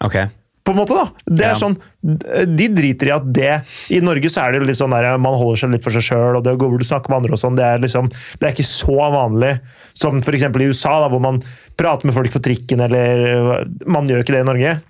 [0.04, 0.18] Ok.
[0.64, 1.10] På en måte, da.
[1.28, 1.60] Det er Ja.
[1.60, 5.36] sånn, De driter i at det I Norge så er det litt sånn der, man
[5.36, 7.40] holder seg litt for seg sjøl, og det går hvor du snakker med andre og
[7.40, 8.10] sånn, det er liksom,
[8.40, 9.60] det er ikke så vanlig
[9.94, 10.44] som f.eks.
[10.44, 11.42] i USA, da, hvor man
[11.78, 14.82] prater med folk på trikken, eller Man gjør ikke det i Norge.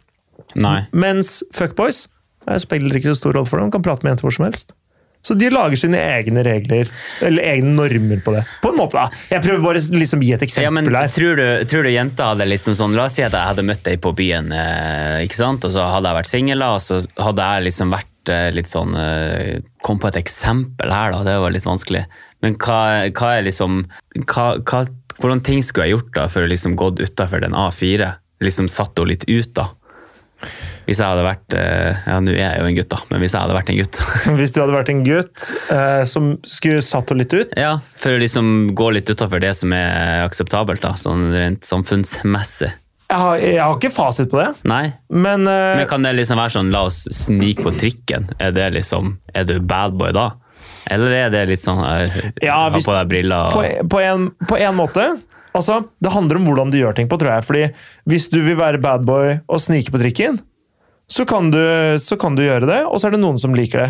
[0.56, 0.88] Nei.
[0.94, 2.08] Mens fuckboys
[2.46, 4.74] det spiller ikke så stor rolle for dem, kan prate med jenter hvor som helst.
[5.24, 6.90] Så de lager sine egne regler,
[7.24, 8.42] eller egne normer på det.
[8.62, 9.22] På en måte, da.
[9.32, 11.12] Jeg prøver bare å liksom gi et eksempel Ja, men her.
[11.16, 13.86] tror du, tror du jenta hadde liksom sånn La oss si at jeg hadde møtt
[13.88, 15.64] deg på byen, eh, ikke sant?
[15.64, 18.98] og så hadde jeg vært singel, og så hadde jeg liksom vært eh, litt sånn
[19.00, 21.24] eh, Kom på et eksempel her, da.
[21.28, 22.04] Det var litt vanskelig.
[22.44, 22.82] Men hva,
[23.16, 23.86] hva er liksom
[24.28, 24.84] hva, hva,
[25.22, 28.12] Hvordan ting skulle jeg gjort da for å liksom gått utafor den A4?
[28.44, 29.70] Liksom satt henne litt ut, da.
[30.88, 33.36] Hvis jeg hadde vært eh, Ja, nå er jeg jo en gutt, da, men hvis
[33.36, 34.00] jeg hadde vært en gutt.
[34.40, 38.16] Hvis du hadde vært en gutt eh, som skulle satt henne litt ut ja, For
[38.16, 42.72] å liksom gå litt utafor det som er akseptabelt, da, sånn rent samfunnsmessig.
[43.10, 46.42] jeg har, jeg har ikke fasit på det, Nei, men, eh, Men kan det liksom
[46.42, 48.32] være sånn, la oss snike på trikken?
[48.44, 50.32] Er det liksom, er du bad boy da?
[50.92, 53.92] Eller er det litt sånn, eh, Ja, ha på deg briller på, og...
[53.92, 55.14] på, en, på en måte
[55.54, 57.46] Altså, Det handler om hvordan du gjør ting på, tror jeg.
[57.46, 57.64] Fordi
[58.10, 60.40] Hvis du vil være bad boy og snike på trikken,
[61.14, 61.60] så kan, du,
[62.02, 63.90] så kan du gjøre det, og så er det noen som liker det.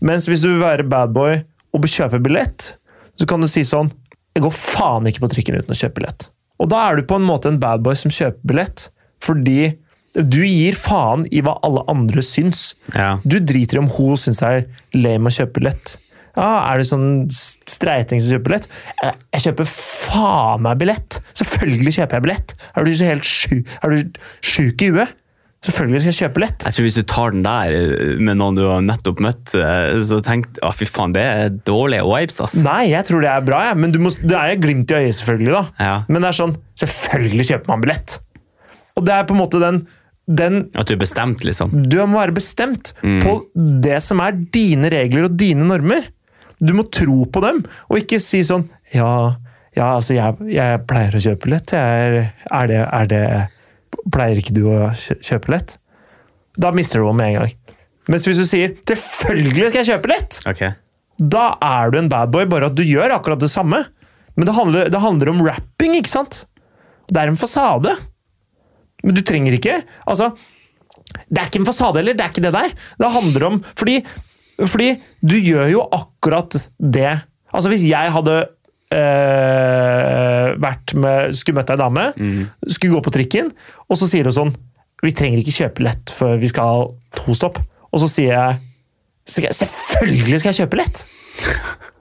[0.00, 1.42] Mens hvis du vil være bad boy
[1.76, 2.72] og kjøpe billett,
[3.20, 3.90] så kan du si sånn
[4.32, 6.30] Jeg går faen ikke på trikken uten å kjøpe billett.
[6.62, 8.86] Og da er du på en måte en bad boy som kjøper billett,
[9.20, 9.74] fordi
[10.16, 12.72] du gir faen i hva alle andre syns.
[12.96, 13.18] Ja.
[13.24, 14.66] Du driter i om hun syns det er
[14.96, 15.96] lame å kjøpe billett.
[16.32, 18.68] Ja, Er du sånn streiting som kjøper billett?
[19.02, 21.18] Jeg, jeg kjøper faen meg billett!
[21.36, 22.54] Selvfølgelig kjøper jeg billett!
[22.72, 23.28] Er du så helt
[23.84, 25.18] er du sjuk i huet?
[25.62, 26.64] Selvfølgelig skal jeg kjøpe lett.
[26.66, 30.00] Jeg tror hvis du tar den der eh, med noen du har nettopp møtt, eh,
[30.02, 32.56] så tenk, å fy faen, det er dårlige vibes, ass.
[32.64, 33.78] Nei, jeg tror det er bra, jeg.
[33.78, 35.52] men du må, det er jo glimt i øyet, selvfølgelig.
[35.54, 35.86] da.
[35.86, 35.94] Ja.
[36.10, 38.16] Men det er sånn, selvfølgelig kjøper man billett!
[38.98, 39.78] Og det er på en måte den,
[40.26, 41.70] den At du er bestemt, liksom.
[41.86, 46.10] Du må være bestemt på det som er dine regler og dine normer.
[46.62, 49.38] Du må tro på dem, og ikke si sånn Ja,
[49.78, 51.72] ja altså, jeg, jeg pleier å kjøpe lett.
[51.74, 52.18] Jeg er,
[52.50, 53.24] er, det, er det
[54.10, 55.76] Pleier ikke du å kjøpe lett?
[56.58, 57.56] Da mister du henne med en gang.
[58.10, 60.72] Mens hvis du sier 'selvfølgelig skal jeg kjøpe lett', okay.
[61.18, 63.84] da er du en bad boy, bare at du gjør akkurat det samme.
[64.34, 66.46] Men det handler, det handler om rapping, ikke sant?
[67.06, 67.94] Det er en fasade.
[69.02, 70.30] Men du trenger ikke Altså,
[71.28, 72.74] det er ikke en fasade heller, det er ikke det der.
[72.98, 74.04] Det handler om Fordi,
[74.62, 74.88] fordi
[75.20, 77.22] du gjør jo akkurat det
[77.52, 78.46] Altså, hvis jeg hadde
[78.92, 82.08] øh, vært med Skulle møtt ei dame,
[82.66, 83.52] skulle gå på trikken,
[83.88, 84.52] og så sier hun sånn
[85.02, 87.58] Vi trenger ikke kjøpe lett før vi skal to stopp.
[87.92, 88.60] Og så sier jeg,
[89.28, 91.04] Selvfølgelig skal jeg kjøpe lett!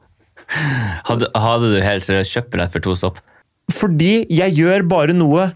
[1.07, 3.21] Hadde, hadde du helt seriøst kjøpt billett for to stopp?
[3.71, 5.51] Fordi jeg gjør bare noe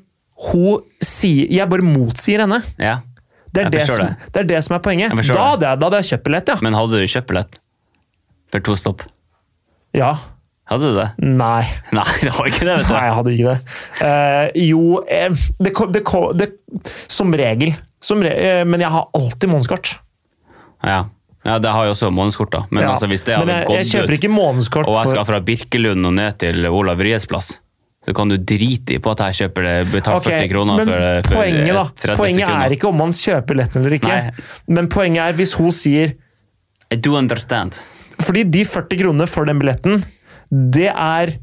[0.49, 2.61] hun sier Jeg bare motsier henne.
[2.79, 2.99] Ja.
[3.55, 4.31] Det er det, som, det.
[4.35, 5.13] det er det som er poenget.
[5.15, 6.55] Da hadde, jeg, da hadde jeg kjøpt billett, ja.
[6.65, 7.59] Men hadde du kjøpt billett
[8.51, 9.05] for to stopp?
[9.95, 10.11] Ja.
[10.65, 11.09] Hadde du det?
[11.21, 11.65] Nei.
[11.93, 13.75] Nei, det var ikke det, vet Nei, jeg hadde ikke det.
[14.01, 16.01] Uh, jo eh, det, det,
[16.41, 16.47] det,
[17.11, 17.75] Som regel.
[18.01, 19.91] Som re, eh, men jeg har alltid månedskort.
[20.85, 21.03] Ja.
[21.45, 22.63] ja, det har jeg også månedskort, da.
[22.69, 22.95] Men Ja.
[22.95, 25.39] altså, hvis det Men jeg, gått jeg kjøper ut, ikke månedskort og jeg skal fra
[25.45, 27.55] Birkelund og ned til Olav Ries plass,
[28.05, 30.89] så kan du drite i på at jeg kjøper det, betaler okay, 40 kroner men
[30.89, 32.65] for, for poenget, da, 30 poenget sekunder.
[32.65, 34.17] er ikke om man kjøper billetten eller ikke.
[34.17, 34.49] Nei.
[34.77, 36.13] Men poenget er hvis hun sier
[36.93, 37.79] I do understand.
[38.21, 40.05] Fordi de 40 kronene for den billetten,
[40.51, 41.35] det er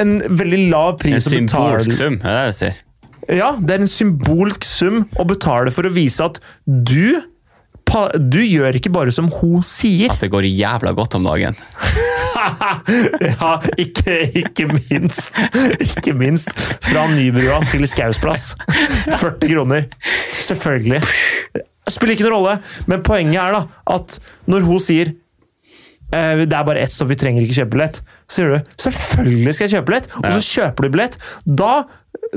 [0.00, 1.82] en veldig lav En pris å betale.
[1.84, 2.80] symbolsk sum, er det det du sier?
[3.38, 7.22] Ja, det er en symbolsk sum å betale for å vise at du
[8.18, 10.10] du gjør ikke bare som hun sier.
[10.10, 11.54] At det går jævla godt om dagen.
[13.24, 15.30] Ja, ikke, ikke minst.
[15.80, 16.50] Ikke minst.
[16.84, 18.50] Fra Nybrua til Skausplass.
[19.20, 19.86] 40 kroner.
[20.44, 21.00] Selvfølgelig.
[21.88, 22.56] Spiller ikke noen rolle,
[22.90, 23.62] men poenget er da
[23.94, 24.18] at
[24.50, 25.14] når hun sier
[26.12, 28.00] det er bare ett stopp, vi trenger ikke kjøpe billett.
[28.28, 31.16] Så sier du selvfølgelig skal jeg kjøpe billett, og så kjøper du billett.
[31.46, 31.70] Da,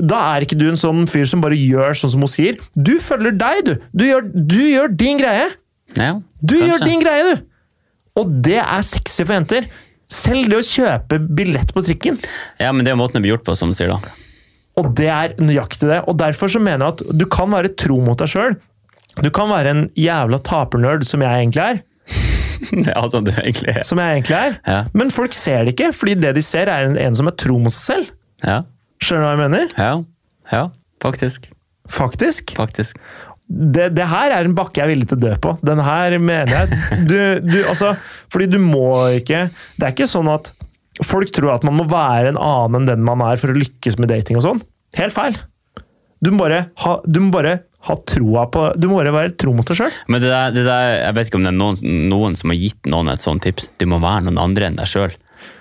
[0.00, 2.58] da er ikke du en sånn fyr som bare gjør sånn som hun sier.
[2.74, 3.74] Du følger deg, du.
[3.92, 5.46] Du gjør, du gjør din greie.
[5.96, 6.68] Ja, Du kanskje.
[6.72, 7.44] gjør din greie, du!
[8.18, 9.68] Og det er sexy for jenter.
[10.10, 12.16] Selv det å kjøpe billett på trikken.
[12.58, 14.00] Ja, men det er måten det blir gjort på, som du sier da.
[14.78, 16.00] Og det er nøyaktig det.
[16.10, 18.56] Og derfor så mener jeg at du kan være tro mot deg sjøl.
[19.22, 21.80] Du kan være en jævla tapernerd, som jeg egentlig er.
[22.90, 23.84] ja, som du egentlig er.
[23.86, 24.58] Som jeg egentlig er.
[24.66, 24.80] Ja.
[24.98, 27.58] Men folk ser det ikke, fordi det de ser, er en, en som er tro
[27.62, 28.12] mot seg selv.
[28.44, 28.60] Ja,
[29.02, 29.72] Skjønner du hva jeg mener?
[29.78, 29.90] ja,
[30.50, 30.62] ja,
[31.02, 31.50] faktisk.
[31.88, 32.52] Faktisk.
[32.58, 32.98] Faktisk.
[33.48, 35.52] Det, det her er en bakke jeg er villig til å dø på.
[35.64, 36.80] Den her mener jeg
[37.10, 37.94] du, du, altså,
[38.28, 39.46] Fordi du må ikke
[39.78, 40.50] Det er ikke sånn at
[41.06, 43.96] folk tror at man må være en annen enn den man er for å lykkes
[44.02, 44.60] med dating og sånn.
[44.98, 45.38] Helt feil.
[46.20, 47.54] Du må bare ha, du må bare
[47.88, 49.94] ha troa på Du må bare være tro mot deg sjøl.
[50.08, 51.80] Men det der, det der, jeg vet ikke om det er noen,
[52.12, 53.70] noen som har gitt noen et sånt tips.
[53.80, 55.16] Du må være noen andre enn deg sjøl.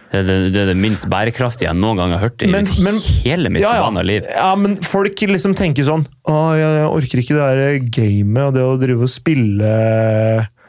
[0.08, 3.00] Det, det, det er det minst bærekraftige jeg noen gang har hørt i Men- men-
[3.26, 3.90] hele mitt Ja, ja.
[4.08, 4.24] liv.
[4.24, 8.54] ja, men folk liksom tenker sånn Å, jeg, jeg orker ikke det der gamet og
[8.56, 9.74] det å drive og spille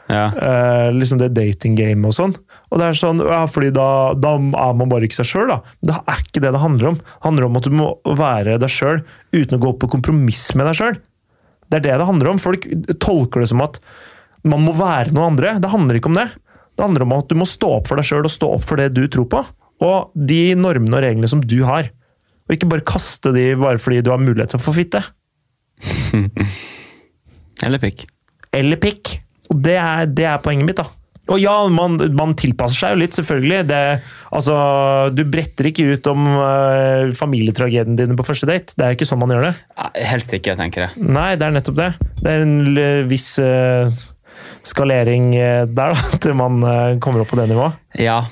[0.09, 0.25] Ja.
[0.33, 2.35] eh, liksom det datinggamet og sånn.
[2.69, 5.59] Og det er sånn, ja, fordi da, da er man bare ikke seg sjøl, da.
[5.85, 6.95] Det er ikke det det handler om.
[6.99, 9.03] Det handler om at du må være deg sjøl
[9.33, 10.99] uten å gå på kompromiss med deg sjøl.
[11.69, 12.41] Det er det det handler om.
[12.41, 12.65] Folk
[13.01, 13.79] tolker det som at
[14.47, 15.57] man må være noen andre.
[15.61, 16.27] Det handler ikke om det.
[16.75, 18.79] Det handler om at du må stå opp for deg sjøl og stå opp for
[18.79, 19.43] det du tror på.
[19.85, 21.91] Og de normene og reglene som du har.
[22.47, 25.03] Og ikke bare kaste de bare fordi du har mulighet til å få fitte.
[27.65, 28.05] Eller pikk.
[28.55, 29.17] eller pikk.
[29.51, 30.85] Og det er, det er poenget mitt, da.
[31.29, 33.59] Og ja, man, man tilpasser seg jo litt, selvfølgelig.
[33.69, 33.81] Det,
[34.35, 34.55] altså,
[35.13, 38.73] du bretter ikke ut om uh, familietragedien dine på første date.
[38.73, 39.53] Det er ikke sånn man gjør det.
[40.09, 41.03] Helst ikke, tenker jeg.
[41.05, 41.91] Nei, det er nettopp det.
[42.19, 43.93] Det er en viss uh,
[44.67, 47.77] skalering uh, der, da, til man eh, kommer opp på det nivået.
[47.99, 48.23] Ja,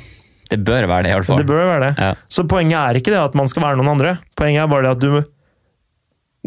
[0.51, 1.41] det bør være det, i hvert fall.
[1.41, 1.93] Det bør være det.
[2.01, 2.11] Ja.
[2.31, 4.17] Så poenget er ikke det at man skal være noen andre.
[4.39, 5.33] Poenget er bare det at du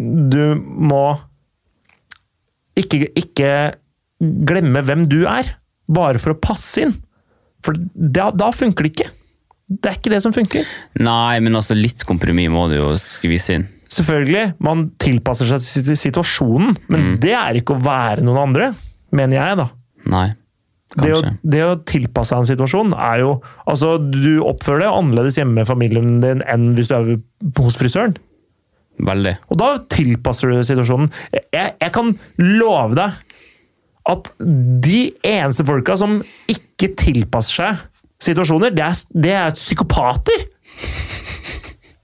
[0.00, 1.04] Du må
[2.80, 3.50] ikke, ikke
[4.20, 5.50] glemme hvem du er,
[5.90, 6.94] bare for å passe inn.
[7.66, 9.08] For da, da funker det ikke.
[9.70, 10.66] Det er ikke det som funker.
[10.98, 13.68] Nei, men altså litt kompromiss må du jo skvise inn.
[13.90, 17.16] Selvfølgelig, man tilpasser seg til situasjonen, men Mm.
[17.22, 18.68] det er ikke å være noen andre,
[19.14, 19.68] mener jeg, da.
[20.10, 20.28] Nei,
[20.96, 23.34] Det å, det å tilpasse seg en situasjon er jo
[23.68, 27.12] Altså, du oppfører deg annerledes hjemme med familien din enn hvis du er
[27.60, 28.16] hos frisøren.
[29.00, 29.36] Veldig.
[29.54, 31.12] Og da tilpasser du situasjonen.
[31.54, 32.10] Jeg, jeg kan
[32.42, 33.14] love deg
[34.08, 37.76] at de eneste folka som ikke tilpasser seg
[38.20, 40.46] situasjoner, det er, det er psykopater!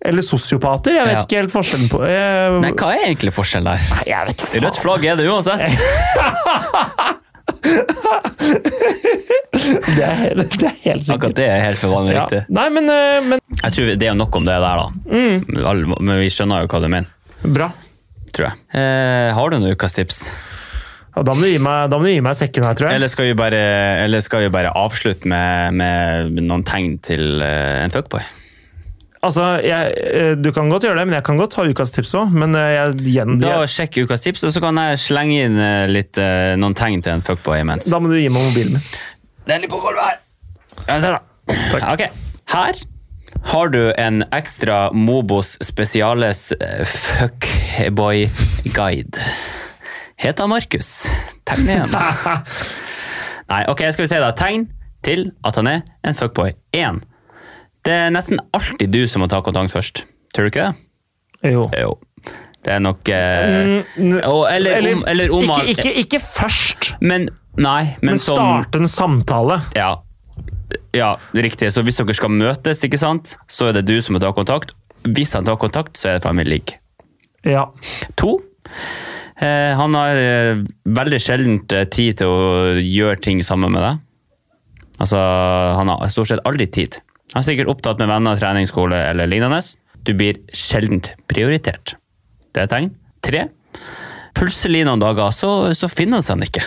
[0.06, 0.94] Eller sosiopater.
[0.94, 1.22] Jeg vet Ja.
[1.24, 3.80] ikke helt forskjellen på jeg, Nei, hva er egentlig forskjellen der?
[3.90, 4.62] Nei, jeg vet faen.
[4.62, 5.60] Rødt flagg er det uansett.
[9.96, 12.22] Det er, det er helt Akkurat det er helt for vanlig Ja.
[12.24, 12.42] riktig.
[12.54, 14.86] Nei, men, eh, men Jeg tror det er jo nok om det der, da.
[15.10, 15.44] Mm.
[16.00, 17.08] Men vi skjønner jo hva du mener,
[17.42, 17.70] bra.
[18.32, 18.56] tror jeg.
[18.76, 20.30] Eh, har du noen ukas tips?
[21.16, 22.98] Ja, da, må meg, da må du gi meg sekken her, tror jeg.
[22.98, 23.60] Eller skal vi bare,
[24.04, 28.20] eller skal vi bare avslutte med, med noen tegn til eh, en fuckboy?
[29.24, 32.12] Altså, jeg, eh, Du kan godt gjøre det, men jeg kan godt ha ukas tips
[32.20, 32.28] òg.
[32.36, 35.56] Men eh, jeg, Da Sjekk ukas tips, og så kan jeg slenge inn
[35.88, 36.20] litt,
[36.60, 37.88] noen tegn til en fuckboy imens.
[37.88, 38.84] da må du gi meg mobilen min.
[39.48, 40.20] Den ligger på gulvet her.
[40.84, 41.20] Ja, se da.
[41.72, 41.96] Takk.
[41.96, 42.04] Ok.
[42.52, 42.76] Her
[43.56, 46.52] har du en ekstra Mobos Spesiales
[46.92, 49.16] fuckboy-guide.
[50.16, 51.06] Heter Markus.
[51.46, 51.92] Tegn igjen.
[53.52, 54.32] Nei, ok, skal vi si da.
[54.36, 54.66] Tegn
[55.06, 56.54] til at han er en fuckboy.
[56.76, 57.02] Én.
[57.86, 60.04] Det er nesten alltid du som må ta kontakt først.
[60.34, 61.52] Tror du ikke det?
[61.52, 61.66] Jo.
[61.76, 61.92] Jo.
[62.66, 67.28] Det er nok eh, Mm, og, eller, om, eller om ikke, ikke, ikke først, Men
[67.56, 69.60] Nei, men, men som starte en samtale.
[69.78, 69.92] ja.
[70.96, 71.70] ja, riktig.
[71.72, 74.74] Så hvis dere skal møtes, ikke sant, så er det du som må ta kontakt.
[75.06, 76.58] Hvis han tar kontakt, så er det han vil.
[77.46, 77.68] Ja.
[78.18, 78.40] To.
[79.36, 80.62] Eh, han har eh,
[80.96, 84.02] veldig sjelden tid til å gjøre ting sammen med deg.
[84.96, 85.20] Altså,
[85.76, 87.00] han har stort sett aldri tid.
[87.34, 89.60] Han er sikkert opptatt med venner, treningsskole eller lignende.
[90.06, 91.96] Du blir sjelden prioritert.
[92.54, 92.92] Det er et tegn.
[93.26, 93.42] Tre.
[94.36, 96.64] Plutselig noen dager så, så finner han ikke.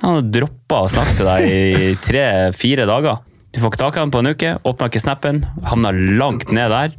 [0.00, 3.20] Han har droppa å snakke til deg i tre-fire dager.
[3.52, 6.72] Du får ikke tak i ham på en uke, åpner ikke snappen, havner langt ned
[6.72, 6.94] der.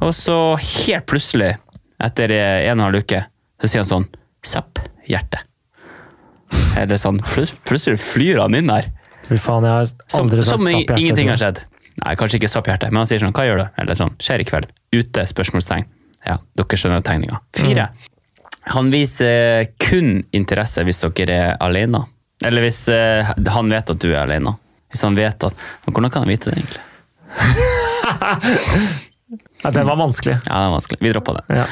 [0.00, 1.56] Og så helt plutselig,
[2.00, 3.20] etter en og en halv uke,
[3.60, 4.08] så sier han sånn
[4.46, 4.78] Zapp,
[5.10, 5.40] hjerte.
[6.78, 7.16] Eller sånn,
[7.66, 8.92] plutselig flyr han inn der.
[9.26, 10.98] Fy faen, jeg har aldri sagt som sapp hjerte.
[11.02, 11.62] ingenting har skjedd.
[12.04, 13.66] Nei, kanskje ikke zapp hjerte, men han sier sånn, hva gjør du?
[13.82, 14.70] Eller sånn, skjer i kveld.
[14.94, 15.88] Ute, spørsmålstegn.
[16.28, 17.40] Ja, dere skjønner tegninga.
[17.56, 17.88] Fire.
[18.76, 22.04] Han viser kun interesse hvis dere er alene.
[22.44, 24.54] Eller hvis uh, han vet at du er alene.
[24.92, 26.82] Hvis han vet at Hvordan kan han vite det, egentlig?
[29.62, 30.36] Ja, den var vanskelig.
[30.46, 30.98] Ja, det var vanskelig.
[31.02, 31.40] Vi droppa det.
[31.56, 31.64] Ja.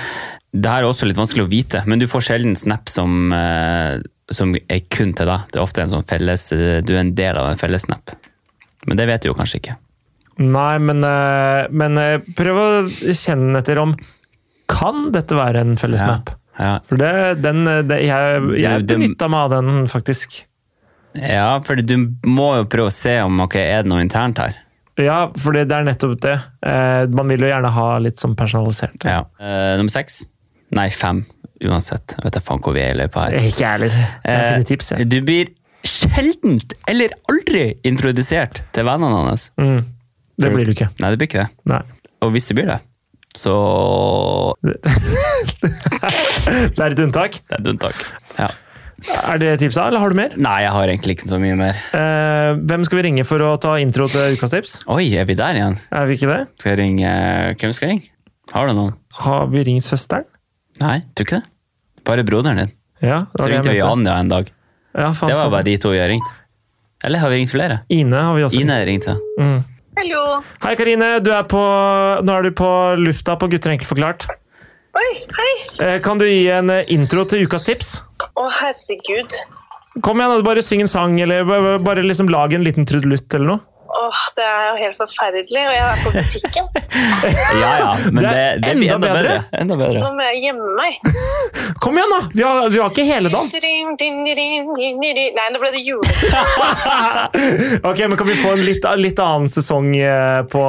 [0.54, 3.98] Det her er også litt vanskelig å vite, men du får sjelden snap som, eh,
[4.30, 5.48] som er kun til deg.
[5.50, 6.46] Det er ofte en sånn felles,
[6.86, 8.14] du er en del av en fellessnap.
[8.86, 9.74] Men det vet du jo kanskje ikke.
[10.38, 13.94] Nei, men, eh, men eh, prøv å kjenne etter om
[14.66, 16.30] Kan dette være en fellessnap?
[16.32, 16.40] Ja.
[16.54, 20.44] Ja, For det, den, det, jeg jeg benytta meg av den, faktisk.
[21.18, 21.96] ja for du
[22.26, 24.54] må jo prøve å se om ok, er det noe internt her.
[24.96, 26.36] Ja, for det er nettopp det.
[27.10, 29.02] Man vil jo gjerne ha litt sånn personalisert.
[29.02, 29.24] Ja.
[29.74, 30.22] Nummer seks?
[30.74, 31.22] Nei, fem.
[31.64, 32.16] Uansett.
[32.18, 33.36] Jeg vet da faen hvor vi er i løypa her.
[33.48, 33.92] Ikke jeg heller.
[34.26, 34.98] Jeg finner tips, jeg.
[35.04, 35.46] Eh, Du blir
[35.84, 36.54] sjelden
[36.90, 39.42] eller aldri introdusert til vennene hans.
[39.60, 39.80] Mm.
[40.40, 40.88] Det blir du ikke.
[41.00, 41.50] Nei, det blir ikke det.
[41.70, 41.82] Nei.
[42.24, 42.80] Og hvis det blir det,
[43.36, 43.54] så
[44.64, 44.72] Det
[46.80, 47.32] er et unntak.
[47.48, 47.98] Det er et unntak.
[48.38, 48.48] Ja.
[49.28, 50.32] Er det tipsa, eller har du mer?
[50.40, 51.74] Nei, jeg har egentlig ikke så mye mer.
[51.96, 54.72] Eh, hvem skal vi ringe for å ta intro til ukas tips?
[54.94, 55.76] Oi, er vi der igjen?
[55.92, 56.40] Er vi ikke det?
[56.62, 57.10] Skal jeg ringe
[57.60, 58.06] Hvem skal jeg ringe?
[58.54, 58.94] Har du noen?
[59.20, 60.26] Har vi ringt søsteren?
[60.82, 61.50] Nei, tror ikke det.
[62.04, 62.72] Bare broderen din.
[63.04, 63.80] Ja, det Så det ringte vi.
[63.84, 64.50] Anja en dag.
[64.94, 66.32] Ja, faen, Det var bare de to vi har ringt.
[67.04, 67.80] Eller har vi ringt flere?
[67.92, 69.16] Ine har vi også Ine ringte.
[69.38, 69.58] Mm.
[69.98, 70.22] Hallo.
[70.62, 71.10] Hei, Karine.
[71.22, 71.60] Du er på,
[72.24, 74.26] nå er du på lufta på Gutter enkelt forklart.
[74.94, 75.52] Oi, hei.
[75.84, 77.92] Eh, Kan du gi en eh, intro til ukas tips?
[78.34, 79.36] Å, herregud.
[80.02, 81.44] Kom igjen, bare syng en sang, eller
[81.84, 83.60] bare liksom lag en liten trudelutt eller noe.
[83.94, 86.66] Åh, det er jo helt forferdelig, og jeg er på butikken.
[87.54, 89.22] Ja ja, men Det det, det, blir enda enda bedre.
[89.22, 89.60] bedre.
[89.60, 90.00] Enda bedre.
[90.02, 90.92] Nå må jeg gjemme meg.
[91.84, 92.20] Kom igjen, da!
[92.34, 93.48] Vi har, vi har ikke hele dagen.
[95.38, 96.34] Nei, nå ble det julesang.
[97.90, 100.62] Ok, men Kan vi få en litt, litt annen sesong eh, på,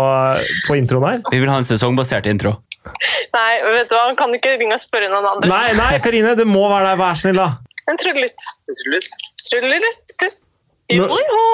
[0.68, 1.20] på introen her?
[1.32, 2.56] Vi vil ha en sesongbasert intro.
[2.86, 5.50] Nei, vet du hva, kan du ikke ringe og spørre noen andre?
[5.50, 7.00] Nei, nei, Karine, det må være deg.
[7.02, 7.50] Vær snill, da.
[7.90, 8.46] En trudelutt.
[9.50, 10.18] Trudelutt.
[10.94, 11.46] Nå- Jo, jo.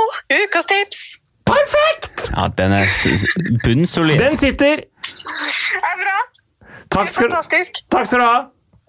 [0.44, 1.04] Ukas tips.
[1.52, 2.30] Perfekt!
[2.32, 2.88] Ja, den er
[3.66, 4.20] bunnsolid.
[4.22, 4.84] Den sitter.
[4.86, 6.18] Det er bra.
[6.92, 7.82] Takk skal, Fantastisk.
[7.92, 8.38] takk skal du ha.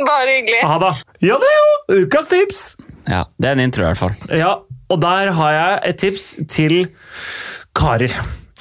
[0.03, 0.61] Bare hyggelig.
[0.67, 0.93] Ha det.
[1.29, 2.63] Ja, det er jo ukas tips.
[3.07, 4.15] Ja, det er en intro i hvert fall.
[4.39, 4.53] Ja,
[4.93, 6.77] og der har jeg et tips til
[7.79, 8.15] karer.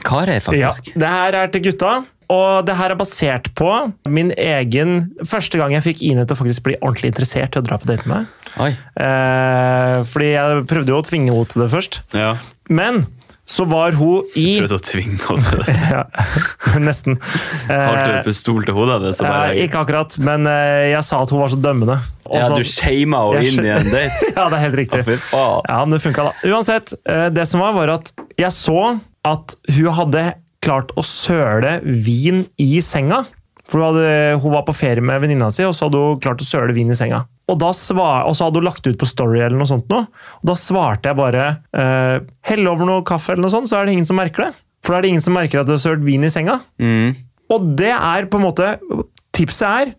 [0.05, 0.91] Karer, faktisk.
[0.95, 1.93] Ja, det her er til gutta.
[2.31, 3.67] Og det her er basert på
[4.07, 7.65] min egen Første gang jeg fikk Ine til å faktisk bli ordentlig interessert i å
[7.65, 8.77] dra på date med meg.
[8.95, 11.99] Eh, fordi jeg prøvde jo å tvinge henne til det først.
[12.15, 12.29] Ja.
[12.71, 13.03] Men
[13.51, 15.73] så var hun i Prøvde å tvinge oss til det.
[15.95, 16.03] ja,
[16.79, 17.17] Nesten.
[17.67, 19.19] Holdt du Eh, pistol til hodet hennes?
[19.25, 21.97] bare- ikke akkurat, men eh, jeg sa at hun var så dømmende.
[22.31, 24.29] Også, Ja, du shama henne inn i en date?
[24.37, 25.03] ja, det er helt riktig.
[25.27, 25.65] faen.
[25.67, 26.51] Ja, men det funka, da.
[26.53, 28.77] Uansett, eh, det som var, var at jeg så
[29.27, 30.23] at hun hadde
[30.63, 33.23] klart å søle vin i senga.
[33.71, 36.41] For hun, hadde, hun var på ferie med venninna si, og så hadde hun klart
[36.43, 37.23] å søle vin i senga.
[37.51, 40.03] Og, svar, og så hadde hun lagt ut på Story, eller noe sånt nå.
[40.39, 43.87] Og da svarte jeg bare eh, hell over noe kaffe, eller noe sånt, så er
[43.87, 44.53] det ingen som merker det.
[44.81, 46.61] For da er det ingen som merker at du har sølt vin i senga.
[46.81, 47.11] Mm.
[47.51, 48.75] Og det er på en måte
[49.35, 49.91] Tipset er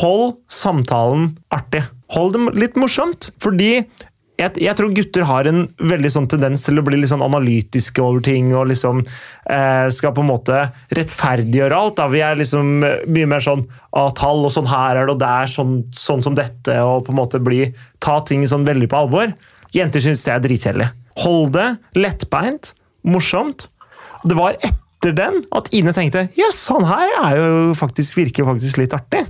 [0.00, 1.82] hold samtalen artig.
[2.14, 3.30] Hold det litt morsomt.
[3.42, 3.82] Fordi
[4.40, 8.02] jeg, jeg tror gutter har en veldig sånn tendens til å bli litt sånn analytiske
[8.02, 10.62] over ting og liksom eh, skal på en måte
[10.96, 11.98] rettferdiggjøre alt.
[12.00, 12.08] Da.
[12.12, 13.66] Vi er liksom eh, mye mer sånn
[13.96, 17.04] av tall og sånn her er det, og det er sånn, sånn som dette, og
[17.06, 17.66] på en måte bli,
[18.02, 19.34] ta ting sånn veldig på alvor.
[19.76, 20.88] Jenter syns det er dritkjedelig.
[21.20, 21.68] Hold det
[21.98, 22.72] lettbeint,
[23.06, 23.68] morsomt.
[24.24, 28.52] Det var etter den at Ine tenkte jøss, han her er jo faktisk, virker jo
[28.54, 29.26] faktisk litt artig.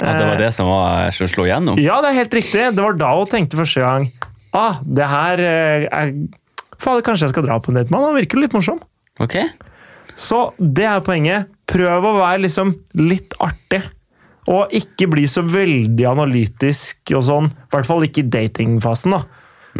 [0.00, 1.76] Ja, det var det som var som slo gjennom?
[1.80, 2.62] Ja, det er helt riktig.
[2.72, 4.06] Det var da hun tenkte første gang
[4.56, 6.14] ah, det her eh, er
[6.80, 8.08] Fader, kanskje jeg skal dra på en date med han?
[8.08, 8.78] Han virker litt morsom.
[9.20, 9.50] Okay.
[10.16, 11.50] Så det er poenget.
[11.70, 13.82] Prøv å være liksom litt artig.
[14.50, 17.50] Og ikke bli så veldig analytisk og sånn.
[17.52, 19.20] I hvert fall ikke i datingfasen, da.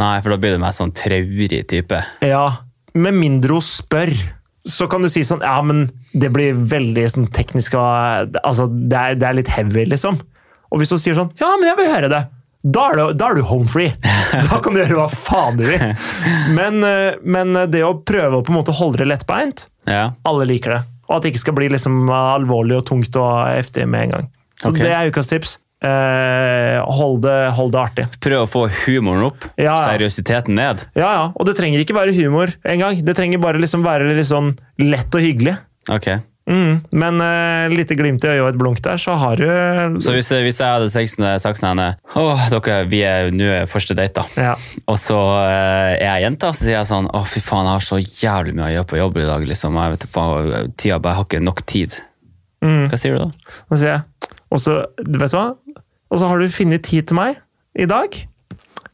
[0.00, 2.02] Nei, for da blir du mer sånn traurig type.
[2.22, 2.44] Ja,
[2.94, 4.12] med mindre hun spør.
[4.68, 8.98] Så kan du si sånn Ja, men det blir veldig sånn teknisk og Altså, det
[8.98, 10.18] er, det er litt heavy, liksom.
[10.68, 12.20] Og hvis hun sier sånn Ja, men jeg vil høre det.
[12.62, 13.94] Da er, du, da er du home free.
[14.50, 15.80] Da kan du gjøre hva faen du vil.
[16.54, 20.10] Men, eh, men det å prøve å på en måte holde det lettbeint, Ja.
[20.28, 20.82] alle liker det.
[21.08, 24.28] Og at det ikke skal bli liksom alvorlig og tungt og heftig med en gang.
[24.60, 24.78] Så Ok.
[24.84, 25.56] Det er ukas tips.
[25.82, 28.04] Eh, hold, det, hold det artig.
[28.20, 29.76] Prøv å få humoren opp, Ja, ja.
[29.88, 30.84] seriøsiteten ned.
[30.94, 31.24] Ja, ja.
[31.34, 33.00] Og det trenger ikke være humor engang.
[33.02, 35.56] Det trenger bare liksom være litt sånn lett og hyggelig.
[35.90, 36.10] Ok.
[36.50, 36.80] Mm.
[36.98, 39.46] Men uh, lite glimt i øyet og et blunk der, så har du
[40.02, 41.88] Så hvis, hvis jeg hadde saksen henne
[42.18, 44.48] Åh, dere, vi er nå første date, da.
[44.50, 44.54] ja.
[44.90, 47.78] Og så uh, er jeg jente, og så sier jeg sånn Å, fy faen, jeg
[47.78, 49.46] har så jævlig mye å gjøre på jobb i dag.
[49.52, 49.78] liksom.
[49.78, 51.94] Jeg vet faen, Tida bare har ikke nok tid.
[52.64, 52.88] Mm.
[52.90, 53.54] Hva sier du da?
[53.70, 55.46] Da sier jeg Og så, vet du hva?
[56.10, 57.38] Og så har du funnet tid til meg
[57.78, 58.16] i dag.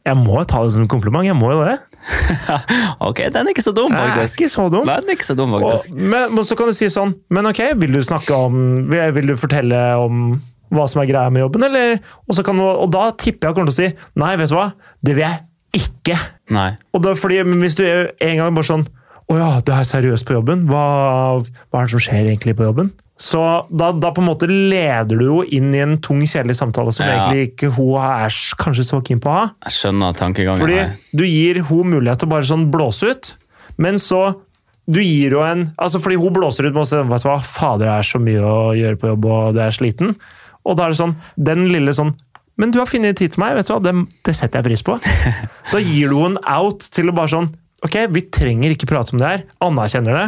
[0.07, 1.25] Jeg må ta det som en kompliment.
[1.25, 1.79] Jeg må jo det.
[3.07, 4.41] ok, den er ikke så dum, faktisk.
[4.41, 4.87] ikke så dum.
[4.87, 7.63] Den er ikke så dum, Og, men, men så kan du si sånn Men ok,
[7.81, 10.37] vil du snakke om Vil, du fortelle om
[10.73, 13.57] hva som er greia med jobben, eller Og, så kan du, og da tipper jeg
[13.57, 14.69] kommer til å si Nei, vet du hva?
[15.03, 15.43] Det vil jeg
[15.77, 16.15] ikke.
[16.55, 16.69] Nei.
[16.95, 18.87] Og da, fordi, hvis du er en gang bare sånn
[19.27, 20.63] Å ja, det er seriøst på jobben.
[20.71, 20.83] Hva,
[21.43, 22.93] hva er det som skjer egentlig på jobben?
[23.17, 23.39] Så
[23.73, 27.07] da, da på en måte leder du jo inn i en tung, kjedelig samtale som
[27.07, 27.15] Ja.
[27.25, 28.29] egentlig ikke hun er
[28.61, 29.45] kanskje så keen på å ha.
[29.65, 30.93] Jeg skjønner tankegangen Fordi her.
[31.17, 33.31] du gir hun mulighet til å bare sånn blåse ut,
[33.81, 34.35] men så
[34.87, 37.41] du gir jo en altså Fordi hun blåser ut med å si vet du hva,
[37.43, 40.13] fader, det er så mye å gjøre på jobb, og det er sliten.
[40.63, 42.13] Og da er det sånn, den lille sånn
[42.57, 43.93] Men du har funnet tid til meg, vet du hva, det,
[44.23, 44.95] det setter jeg pris på.
[45.73, 47.49] Da gir du en out til å bare sånn
[47.85, 49.43] Ok, vi trenger ikke prate om det her.
[49.61, 50.27] Anerkjenner det.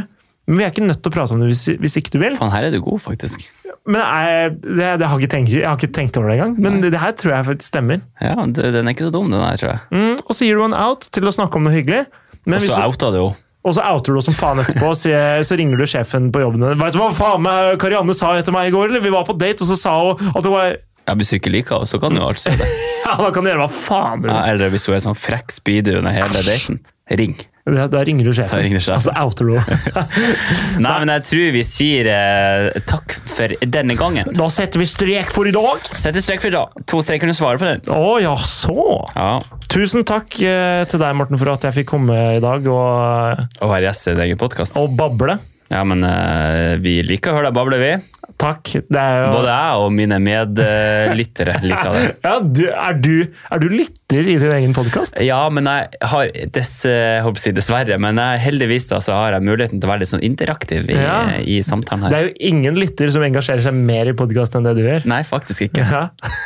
[0.49, 2.35] Men vi er ikke nødt til å prate om det hvis, hvis ikke du vil.
[2.39, 3.43] Fan, her er du god, faktisk.
[3.85, 6.55] men jeg, det, det har ikke tenkt, jeg har ikke tenkt over det engang.
[6.65, 8.01] Men det, det her tror jeg faktisk stemmer.
[8.21, 9.83] Ja, Den er ikke så dum, den her, tror jeg.
[9.93, 12.01] Mm, og så gir du en out til å snakke om noe hyggelig.
[12.49, 13.29] Men Og så outa du jo.
[13.69, 16.65] og så outer du som faen etterpå, sier- så ringer du sjefen på jobben.
[16.81, 18.89] Vet du hva faen meg Karianne sa etter meg i går?
[18.89, 19.03] eller?
[19.05, 20.77] Vi var på date, og så sa hun at hun var
[21.09, 22.67] Ja, Hvis du ikke liker henne, så kan du jo alt si det.
[23.09, 25.49] Ja, da kan du gjøre hva faen du Ja, eller hvis hun er sånn frekk
[25.55, 26.77] speedy under hele daten.
[27.17, 27.33] Ring.
[27.68, 29.14] Da, da ringer du sjefen, Da ringer sjefen.
[29.20, 29.53] Altså du.
[30.84, 34.32] Nei, men jeg tror vi sier eh, takk for denne gangen.
[34.36, 35.89] Da setter vi strek for i dag.
[35.99, 36.80] Setter strek for i dag.
[36.89, 37.84] To strek kunne svare på den.
[37.93, 38.76] Å ja, så.
[39.16, 39.32] Ja,
[39.70, 43.70] Tusen takk eh, til deg, Morten, for at jeg fikk komme i dag og, Og
[43.70, 44.80] være gjest i din egen podkast.
[44.82, 45.38] og bable.
[45.70, 47.91] Ja, men eh, vi liker å høre deg bable, vi.
[48.39, 48.71] Takk.
[48.87, 52.03] Det er jo Både jeg og mine medlyttere liker det.
[52.27, 55.17] ja, du, er, du, er du lytter i din egen podkast?
[55.23, 59.81] Ja, men jeg har dess, jeg dessverre, men jeg, heldigvis da, så har jeg muligheten
[59.81, 61.19] til å være litt sånn interaktiv i, Ja.
[61.43, 64.77] i samtalen Det er jo ingen lytter som engasjerer seg mer i podkast enn det
[64.79, 65.07] du gjør.
[65.09, 65.83] Nei, faktisk ikke.
[65.89, 66.05] Ja.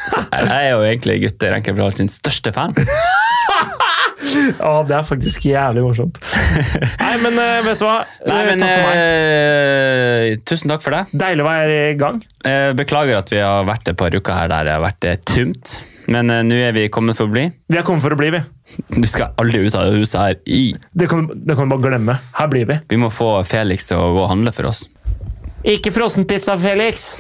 [0.10, 2.74] Så jeg er jo egentlig Gutter Enkelblad sin største fan.
[4.64, 6.20] Å, det er faktisk jævlig morsomt.
[7.00, 8.00] Nei, men eh, vet du hva?
[8.28, 9.00] Nei, Eh, men takk for meg.
[9.00, 11.04] eh, Tusen takk for det.
[11.24, 12.22] Deilig å være i gang.
[12.78, 15.78] Beklager at vi har vært et par uker her der det har vært tomt.
[16.12, 17.46] Men uh, nå er vi kommet for å bli.
[17.72, 18.42] Vi er kommet for å bli, vi.
[18.98, 20.34] Du skal aldri ut av det huset her.
[20.52, 20.74] I.
[20.92, 22.18] Det kan, det kan du bare glemme.
[22.36, 22.76] Her blir vi.
[22.92, 24.82] Vi må få Felix til å gå og handle for oss.
[25.64, 27.14] Ikke frossenpizza, Felix!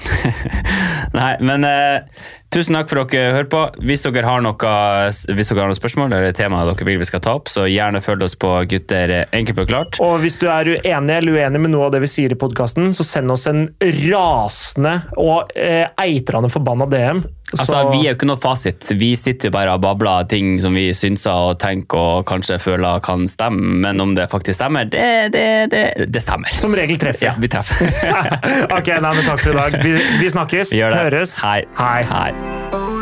[1.18, 3.62] Nei, men eh, tusen takk for at dere hører på.
[3.88, 7.68] Hvis dere har noe, noen spørsmål eller temaer dere vil vi skal ta opp, så
[7.70, 10.02] gjerne følg oss på Gutter eh, enkelt forklart.
[10.04, 12.91] Og hvis du er uenig eller uenig med noe av det vi sier i podkasten,
[12.98, 13.68] så send oss en
[14.10, 17.24] rasende og eh, eitrende forbanna DM.
[17.54, 18.89] Altså, Så- Vi er jo ikke noe fasit.
[18.97, 23.01] Vi sitter jo bare og babler ting som vi synser og tenker og kanskje føler
[23.04, 26.49] kan stemme, men om det faktisk stemmer, det, det, det, det stemmer.
[26.58, 27.86] Som regel treffer Ja, vi treffer.
[28.78, 29.80] ok, nei, men takk for i dag.
[29.84, 30.74] Vi, vi snakkes.
[30.74, 31.38] Høres.
[31.43, 31.64] Hei.
[31.78, 32.04] Hei.
[32.10, 32.93] Hei.